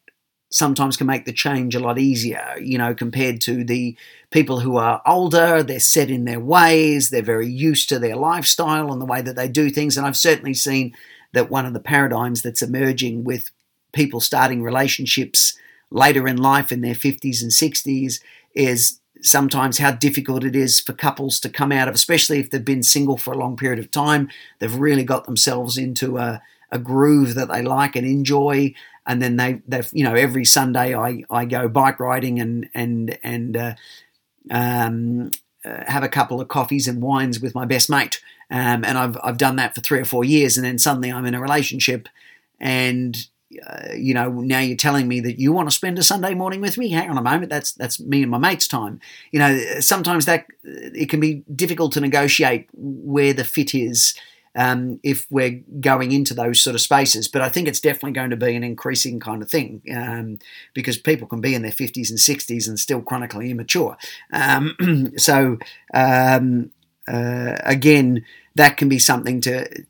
sometimes 0.57 0.97
can 0.97 1.07
make 1.07 1.25
the 1.25 1.33
change 1.33 1.75
a 1.75 1.81
lot 1.81 1.99
easier, 1.99 2.57
you 2.61 2.79
know, 2.79 2.95
compared 2.95 3.41
to 3.43 3.63
the 3.65 3.97
people 4.31 4.61
who 4.61 4.77
are 4.77 5.03
older. 5.07 5.63
They're 5.63 5.81
set 5.81 6.11
in 6.11 6.25
their 6.25 6.41
ways, 6.41 7.11
they're 7.11 7.23
very 7.23 7.49
used 7.49 7.89
to 7.91 7.99
their 7.99 8.17
lifestyle 8.17 8.93
and 8.93 9.01
the 9.01 9.07
way 9.07 9.21
that 9.23 9.37
they 9.37 9.49
do 9.49 9.71
things. 9.71 9.97
And 9.97 10.07
I've 10.07 10.17
certainly 10.17 10.55
seen 10.55 10.97
that 11.33 11.51
one 11.51 11.67
of 11.67 11.75
the 11.75 11.81
paradigms 11.81 12.43
that's 12.43 12.63
emerging 12.63 13.25
with 13.25 13.51
people 13.93 14.21
starting 14.21 14.63
relationships 14.63 15.59
later 15.91 16.27
in 16.27 16.37
life 16.37 16.73
in 16.73 16.81
their 16.81 16.95
50s 16.95 17.43
and 17.43 17.51
60s 17.51 18.21
is 18.55 19.01
sometimes 19.23 19.79
how 19.79 19.91
difficult 19.91 20.45
it 20.45 20.57
is 20.57 20.81
for 20.81 20.93
couples 20.93 21.41
to 21.41 21.49
come 21.49 21.73
out 21.73 21.89
of, 21.89 21.95
especially 21.95 22.39
if 22.39 22.51
they've 22.51 22.65
been 22.65 22.83
single 22.83 23.17
for 23.17 23.33
a 23.33 23.39
long 23.39 23.57
period 23.57 23.79
of 23.79 23.91
time. 23.91 24.29
They've 24.59 24.75
really 24.75 25.05
got 25.05 25.27
themselves 25.27 25.77
into 25.77 26.19
a, 26.19 26.43
a 26.71 26.79
groove 26.79 27.35
that 27.35 27.49
they 27.49 27.63
like 27.63 27.97
and 27.97 28.07
enjoy, 28.07 28.75
and 29.07 29.23
then 29.23 29.37
they 29.37 29.63
they 29.67 29.83
you 29.93 30.05
know 30.05 30.15
every 30.15 30.45
Sunday 30.45 30.95
I, 30.95 31.25
I 31.31 31.45
go 31.45 31.69
bike 31.69 32.01
riding 32.01 32.41
and 32.41 32.69
and 32.75 33.19
and 33.23 33.57
uh, 33.57 33.75
um, 34.51 35.31
uh, 35.65 35.85
have 35.87 36.03
a 36.03 36.09
couple 36.09 36.41
of 36.41 36.49
coffees 36.49 36.89
and 36.89 37.03
wines 37.03 37.41
with 37.41 37.55
my 37.55 37.65
best 37.65 37.89
mate, 37.89 38.21
um, 38.51 38.85
and 38.85 38.99
I've 38.99 39.17
I've 39.23 39.39
done 39.39 39.57
that 39.57 39.75
for 39.75 39.81
three 39.81 40.01
or 40.01 40.05
four 40.05 40.25
years, 40.25 40.57
and 40.57 40.67
then 40.67 40.79
suddenly 40.79 41.13
I'm 41.13 41.27
in 41.27 41.35
a 41.35 41.41
relationship, 41.41 42.09
and 42.61 43.17
uh, 43.67 43.93
you 43.95 44.13
know 44.13 44.29
now 44.31 44.59
you're 44.59 44.77
telling 44.77 45.09
me 45.09 45.21
that 45.21 45.39
you 45.39 45.53
want 45.53 45.69
to 45.71 45.75
spend 45.75 45.99
a 45.99 46.03
Sunday 46.03 46.35
morning 46.35 46.61
with 46.61 46.77
me. 46.77 46.91
Hang 46.91 47.11
on 47.11 47.19
a 47.19 47.23
moment, 47.23 47.51
that's 47.51 47.73
that's 47.73 48.01
me 48.01 48.23
and 48.23 48.31
my 48.31 48.39
mate's 48.39 48.69
time. 48.69 49.01
You 49.31 49.39
know 49.39 49.81
sometimes 49.81 50.25
that 50.27 50.47
it 50.65 51.09
can 51.09 51.21
be 51.21 51.45
difficult 51.55 51.93
to 51.93 52.01
negotiate 52.01 52.69
where 52.75 53.33
the 53.33 53.45
fit 53.45 53.75
is 53.75 54.15
um, 54.57 54.99
if 55.03 55.27
we're 55.31 55.63
going 55.81 56.13
into 56.13 56.35
those 56.35 56.61
sort 56.61 56.75
of 56.75 56.81
spaces. 56.81 57.29
But 57.29 57.43
I 57.43 57.49
think 57.49 57.69
it's 57.69 57.81
definitely 57.81 58.13
going 58.13 58.31
to 58.31 58.37
be 58.37 58.57
an 58.57 58.65
increasing 58.65 59.21
kind 59.21 59.43
of 59.43 59.51
thing 59.51 59.83
um, 59.95 60.39
because 60.75 60.97
people 60.99 61.29
can 61.29 61.41
be 61.41 61.55
in 61.55 61.63
their 61.63 61.71
50s 61.71 62.09
and 62.09 62.19
60s 62.19 62.67
and 62.67 62.81
still 62.81 63.03
chronically 63.03 63.51
immature. 63.51 63.97
Um, 64.33 65.13
so, 65.19 65.59
um, 65.93 66.71
uh, 67.07 67.57
again, 67.61 68.25
that 68.55 68.79
can 68.79 68.89
be 68.89 68.99
something 68.99 69.41
to 69.43 69.85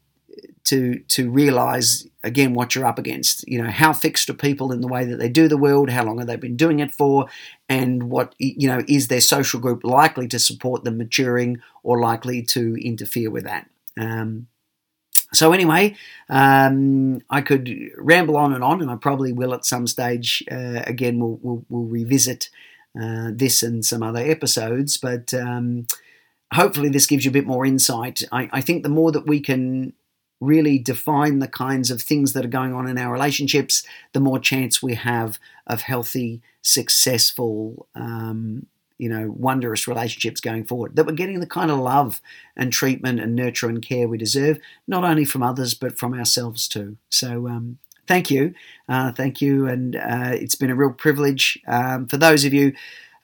to 0.65 0.99
to 1.07 1.31
realize 1.31 2.09
again 2.25 2.53
what 2.53 2.75
you're 2.75 2.85
up 2.85 2.99
against. 2.99 3.47
You 3.49 3.63
know, 3.63 3.71
how 3.71 3.93
fixed 3.93 4.29
are 4.29 4.35
people 4.35 4.73
in 4.73 4.81
the 4.81 4.89
way 4.89 5.05
that 5.05 5.19
they 5.19 5.29
do 5.29 5.47
the 5.47 5.57
world? 5.57 5.91
How 5.91 6.05
long 6.05 6.19
have 6.19 6.27
they 6.27 6.37
been 6.37 6.57
doing 6.57 6.81
it 6.81 6.93
for? 6.93 7.27
And 7.69 8.11
what 8.11 8.35
you 8.39 8.69
know 8.69 8.83
is 8.89 9.07
their 9.07 9.21
social 9.21 9.61
group 9.61 9.85
likely 9.85 10.27
to 10.29 10.41
support 10.41 10.83
them 10.83 10.99
maturing 10.99 11.61
or 11.85 12.01
likely 12.01 12.43
to 12.43 12.75
interfere 12.85 13.31
with 13.31 13.45
that? 13.45 13.71
Um, 13.99 14.49
so 15.37 15.53
anyway, 15.53 15.95
um, 16.29 17.21
I 17.31 17.41
could 17.41 17.71
ramble 17.97 18.37
on 18.37 18.53
and 18.53 18.65
on, 18.65 18.81
and 18.81 18.91
I 18.91 18.97
probably 18.97 19.33
will 19.33 19.55
at 19.55 19.65
some 19.65 19.87
stage. 19.87 20.43
Uh, 20.51 20.83
again, 20.87 21.19
we'll, 21.19 21.39
we'll, 21.43 21.65
we'll 21.69 21.85
revisit 21.85 22.49
uh, 23.01 23.31
this 23.33 23.63
and 23.63 23.85
some 23.85 24.03
other 24.03 24.21
episodes, 24.21 24.97
but 24.97 25.35
um, 25.35 25.87
hopefully 26.53 26.89
this 26.89 27.07
gives 27.07 27.25
you 27.25 27.31
a 27.31 27.33
bit 27.33 27.47
more 27.47 27.67
insight. 27.67 28.23
I, 28.33 28.49
I, 28.53 28.61
think 28.61 28.83
the 28.83 28.89
more 28.89 29.13
that 29.13 29.27
we 29.27 29.41
can 29.41 29.93
really 30.41 30.79
define 30.79 31.39
the 31.39 31.49
kinds 31.49 31.91
of 31.91 32.01
things 32.01 32.33
that 32.33 32.45
are 32.45 32.49
going 32.49 32.73
on 32.73 32.89
in 32.89 32.99
our 32.99 33.13
relationships, 33.13 33.85
the 34.13 34.21
more 34.21 34.39
chance 34.39 34.83
we 34.83 34.95
have 34.95 35.39
of 35.67 35.83
healthy, 35.83 36.41
successful 36.63 37.87
um, 37.95 38.67
you 38.99 39.09
know, 39.09 39.33
wondrous 39.37 39.87
relationships 39.87 40.41
going 40.41 40.65
forward. 40.65 40.97
That 40.97 41.07
we're 41.07 41.13
getting 41.13 41.41
the 41.41 41.47
kind 41.47 41.71
of 41.71 41.79
love 41.79 42.21
and 42.57 42.73
treatment 42.73 43.21
and 43.21 43.35
nurture 43.35 43.69
and 43.69 43.83
care 43.83 44.09
we 44.09 44.19
deserve, 44.19 44.59
not 44.87 45.05
only 45.05 45.25
from 45.25 45.43
others 45.43 45.75
but 45.75 45.99
from 45.99 46.15
ourselves 46.15 46.69
too. 46.69 46.97
So, 47.11 47.49
um, 47.49 47.79
thank 48.07 48.31
you, 48.31 48.55
uh, 48.89 49.13
thank 49.13 49.41
you, 49.41 49.67
and 49.67 49.97
uh, 49.97 50.33
it's 50.33 50.55
been 50.55 50.71
a 50.71 50.77
real 50.77 50.93
privilege 50.93 51.59
um, 51.67 52.07
for 52.07 52.17
those 52.17 52.45
of 52.45 52.55
you. 52.55 52.75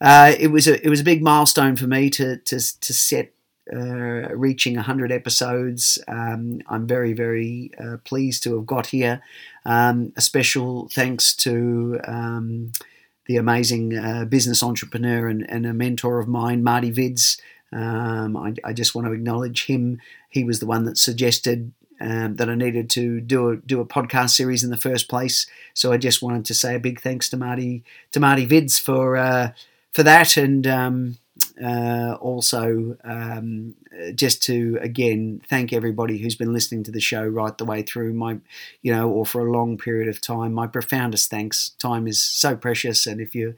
Uh, 0.01 0.35
it 0.39 0.49
was 0.49 0.67
a 0.67 0.85
it 0.85 0.91
was 0.91 1.01
a 1.01 1.05
big 1.05 1.23
milestone 1.23 1.77
for 1.77 1.87
me 1.87 2.11
to 2.11 2.37
to 2.39 2.81
to 2.81 2.93
set. 2.93 3.33
Uh, 3.73 4.29
reaching 4.35 4.75
100 4.75 5.13
episodes. 5.13 5.97
Um, 6.09 6.61
I'm 6.67 6.85
very, 6.89 7.13
very 7.13 7.71
uh, 7.79 7.99
pleased 8.05 8.43
to 8.43 8.57
have 8.57 8.67
got 8.67 8.89
here. 8.89 9.23
Um, 9.65 10.13
a 10.17 10.21
special 10.21 10.89
thanks 10.89 11.33
to 11.37 12.01
um, 12.05 12.73
the 13.33 13.39
amazing 13.39 13.97
uh, 13.97 14.27
business 14.27 14.63
entrepreneur 14.63 15.27
and, 15.27 15.49
and, 15.51 15.65
a 15.65 15.73
mentor 15.73 16.19
of 16.19 16.29
mine, 16.29 16.63
Marty 16.63 16.93
Vids. 16.93 17.41
Um, 17.73 18.37
I, 18.37 18.53
I, 18.63 18.75
just 18.75 18.95
want 18.95 19.07
to 19.07 19.13
acknowledge 19.15 19.65
him. 19.65 20.03
He 20.29 20.45
was 20.45 20.61
the 20.61 20.67
one 20.67 20.85
that 20.85 20.99
suggested 20.99 21.73
um, 21.99 22.37
that 22.37 22.51
I 22.51 22.55
needed 22.55 22.91
to 22.91 23.23
do 23.23 23.49
a 23.49 23.57
do 23.57 23.81
a 23.81 23.87
podcast 23.87 24.31
series 24.31 24.63
in 24.63 24.69
the 24.69 24.77
first 24.77 25.09
place. 25.09 25.47
So 25.73 25.93
I 25.93 25.97
just 25.97 26.21
wanted 26.21 26.45
to 26.45 26.53
say 26.53 26.75
a 26.75 26.79
big 26.79 27.01
thanks 27.01 27.31
to 27.31 27.39
Marty 27.39 27.85
to 28.11 28.21
Marty 28.21 28.47
Vids 28.47 28.79
for 28.79 29.17
uh, 29.17 29.53
for 29.95 30.03
that, 30.03 30.37
and 30.37 30.67
um, 30.67 31.17
uh, 31.63 32.17
also 32.21 32.97
um, 33.05 33.75
just 34.15 34.43
to 34.43 34.79
again 34.81 35.41
thank 35.49 35.73
everybody 35.73 36.19
who's 36.19 36.35
been 36.35 36.53
listening 36.53 36.83
to 36.83 36.91
the 36.91 37.01
show 37.01 37.25
right 37.25 37.57
the 37.59 37.65
way 37.65 37.83
through 37.83 38.13
my 38.13 38.39
you 38.83 38.93
know 38.93 39.09
or 39.09 39.25
for 39.25 39.47
a 39.47 39.53
long 39.53 39.79
period 39.79 40.09
of 40.09 40.21
time. 40.21 40.53
My 40.53 40.67
profoundest 40.67 41.31
thanks. 41.31 41.71
Time 41.79 42.07
is 42.07 42.23
so 42.23 42.57
precious 42.57 43.07
and 43.07 43.21
if 43.21 43.35
you're 43.35 43.55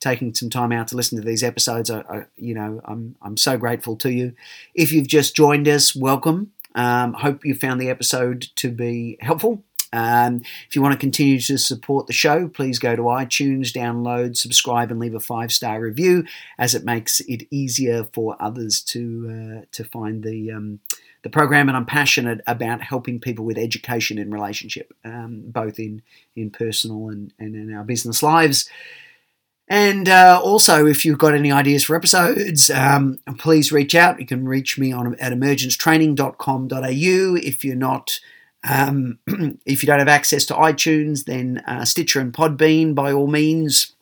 taking 0.00 0.32
some 0.32 0.48
time 0.48 0.70
out 0.70 0.86
to 0.88 0.96
listen 0.96 1.18
to 1.18 1.26
these 1.26 1.42
episodes 1.42 1.90
I, 1.90 2.00
I 2.02 2.26
you 2.36 2.54
know 2.54 2.80
I'm, 2.84 3.16
I'm 3.22 3.36
so 3.36 3.58
grateful 3.58 3.96
to 3.96 4.12
you. 4.12 4.34
If 4.74 4.92
you've 4.92 5.08
just 5.08 5.34
joined 5.34 5.68
us 5.68 5.96
welcome. 5.96 6.52
Um, 6.74 7.14
hope 7.14 7.44
you 7.44 7.56
found 7.56 7.80
the 7.80 7.88
episode 7.88 8.42
to 8.56 8.70
be 8.70 9.16
helpful 9.20 9.64
um, 9.92 10.42
if 10.68 10.76
you 10.76 10.82
want 10.82 10.92
to 10.92 10.98
continue 10.98 11.40
to 11.40 11.58
support 11.58 12.06
the 12.06 12.12
show, 12.12 12.48
please 12.48 12.78
go 12.78 12.94
to 12.94 13.02
iTunes, 13.02 13.72
download, 13.72 14.36
subscribe, 14.36 14.90
and 14.90 15.00
leave 15.00 15.14
a 15.14 15.20
five 15.20 15.52
star 15.52 15.80
review, 15.80 16.24
as 16.58 16.74
it 16.74 16.84
makes 16.84 17.20
it 17.20 17.46
easier 17.50 18.04
for 18.04 18.36
others 18.40 18.82
to 18.82 19.62
uh, 19.62 19.64
to 19.72 19.84
find 19.84 20.22
the 20.22 20.50
um, 20.50 20.80
the 21.22 21.30
program, 21.30 21.68
and 21.68 21.76
I'm 21.76 21.86
passionate 21.86 22.40
about 22.46 22.82
helping 22.82 23.20
people 23.20 23.44
with 23.44 23.58
education 23.58 24.18
in 24.18 24.30
relationship, 24.30 24.92
um, 25.04 25.44
both 25.46 25.78
in 25.78 26.02
in 26.36 26.50
personal 26.50 27.08
and, 27.08 27.32
and 27.38 27.56
in 27.56 27.74
our 27.74 27.84
business 27.84 28.22
lives. 28.22 28.68
And 29.70 30.08
uh, 30.08 30.40
also, 30.42 30.86
if 30.86 31.04
you've 31.04 31.18
got 31.18 31.34
any 31.34 31.52
ideas 31.52 31.84
for 31.84 31.94
episodes, 31.94 32.70
um, 32.70 33.18
please 33.36 33.70
reach 33.70 33.94
out. 33.94 34.18
You 34.18 34.24
can 34.24 34.48
reach 34.48 34.78
me 34.78 34.92
on 34.92 35.14
at 35.16 35.30
emergencetraining.com.au. 35.32 37.36
If 37.36 37.64
you're 37.64 37.76
not, 37.76 38.18
um, 38.64 39.18
if 39.66 39.82
you 39.82 39.86
don't 39.86 39.98
have 39.98 40.08
access 40.08 40.44
to 40.46 40.54
iTunes, 40.54 41.24
then 41.24 41.62
uh, 41.66 41.84
Stitcher 41.84 42.20
and 42.20 42.32
Podbean, 42.32 42.94
by 42.94 43.12
all 43.12 43.26
means. 43.26 43.94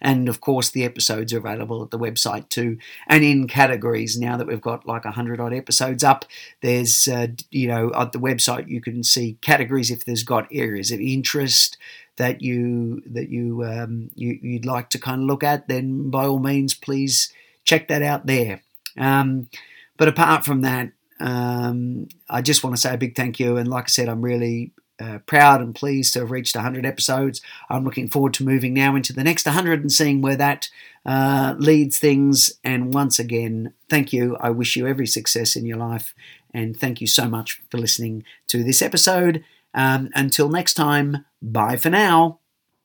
And 0.00 0.28
of 0.28 0.40
course, 0.40 0.68
the 0.68 0.84
episodes 0.84 1.32
are 1.32 1.38
available 1.38 1.80
at 1.80 1.92
the 1.92 1.98
website 1.98 2.48
too, 2.48 2.78
and 3.06 3.22
in 3.22 3.46
categories. 3.46 4.18
Now 4.18 4.36
that 4.36 4.48
we've 4.48 4.60
got 4.60 4.84
like 4.84 5.04
hundred 5.04 5.38
odd 5.38 5.54
episodes 5.54 6.02
up, 6.02 6.24
there's 6.60 7.06
uh, 7.06 7.28
you 7.52 7.68
know 7.68 7.92
at 7.94 8.10
the 8.10 8.18
website 8.18 8.66
you 8.66 8.80
can 8.80 9.04
see 9.04 9.38
categories 9.42 9.92
if 9.92 10.04
there's 10.04 10.24
got 10.24 10.48
areas 10.50 10.90
of 10.90 10.98
interest 10.98 11.78
that 12.16 12.42
you 12.42 13.02
that 13.06 13.28
you, 13.28 13.64
um, 13.64 14.10
you 14.16 14.38
you'd 14.42 14.66
like 14.66 14.90
to 14.90 14.98
kind 14.98 15.22
of 15.22 15.28
look 15.28 15.44
at. 15.44 15.68
Then 15.68 16.10
by 16.10 16.26
all 16.26 16.40
means, 16.40 16.74
please 16.74 17.32
check 17.64 17.86
that 17.86 18.02
out 18.02 18.26
there. 18.26 18.60
Um, 18.98 19.48
but 19.96 20.08
apart 20.08 20.44
from 20.44 20.62
that, 20.62 20.90
um, 21.22 22.08
I 22.28 22.42
just 22.42 22.64
want 22.64 22.74
to 22.74 22.82
say 22.82 22.92
a 22.92 22.98
big 22.98 23.14
thank 23.14 23.38
you. 23.38 23.56
And 23.56 23.68
like 23.68 23.84
I 23.84 23.88
said, 23.88 24.08
I'm 24.08 24.22
really 24.22 24.72
uh, 25.00 25.18
proud 25.24 25.60
and 25.60 25.74
pleased 25.74 26.12
to 26.12 26.20
have 26.20 26.32
reached 26.32 26.56
100 26.56 26.84
episodes. 26.84 27.40
I'm 27.70 27.84
looking 27.84 28.08
forward 28.08 28.34
to 28.34 28.44
moving 28.44 28.74
now 28.74 28.96
into 28.96 29.12
the 29.12 29.24
next 29.24 29.46
100 29.46 29.80
and 29.80 29.92
seeing 29.92 30.20
where 30.20 30.36
that 30.36 30.68
uh, 31.06 31.54
leads 31.58 31.98
things. 31.98 32.52
And 32.64 32.92
once 32.92 33.18
again, 33.20 33.72
thank 33.88 34.12
you. 34.12 34.36
I 34.40 34.50
wish 34.50 34.76
you 34.76 34.86
every 34.86 35.06
success 35.06 35.54
in 35.54 35.64
your 35.64 35.78
life. 35.78 36.12
And 36.52 36.76
thank 36.76 37.00
you 37.00 37.06
so 37.06 37.28
much 37.28 37.62
for 37.70 37.78
listening 37.78 38.24
to 38.48 38.64
this 38.64 38.82
episode. 38.82 39.44
Um, 39.74 40.10
until 40.14 40.48
next 40.48 40.74
time, 40.74 41.24
bye 41.40 41.76
for 41.76 41.88
now. 41.88 42.41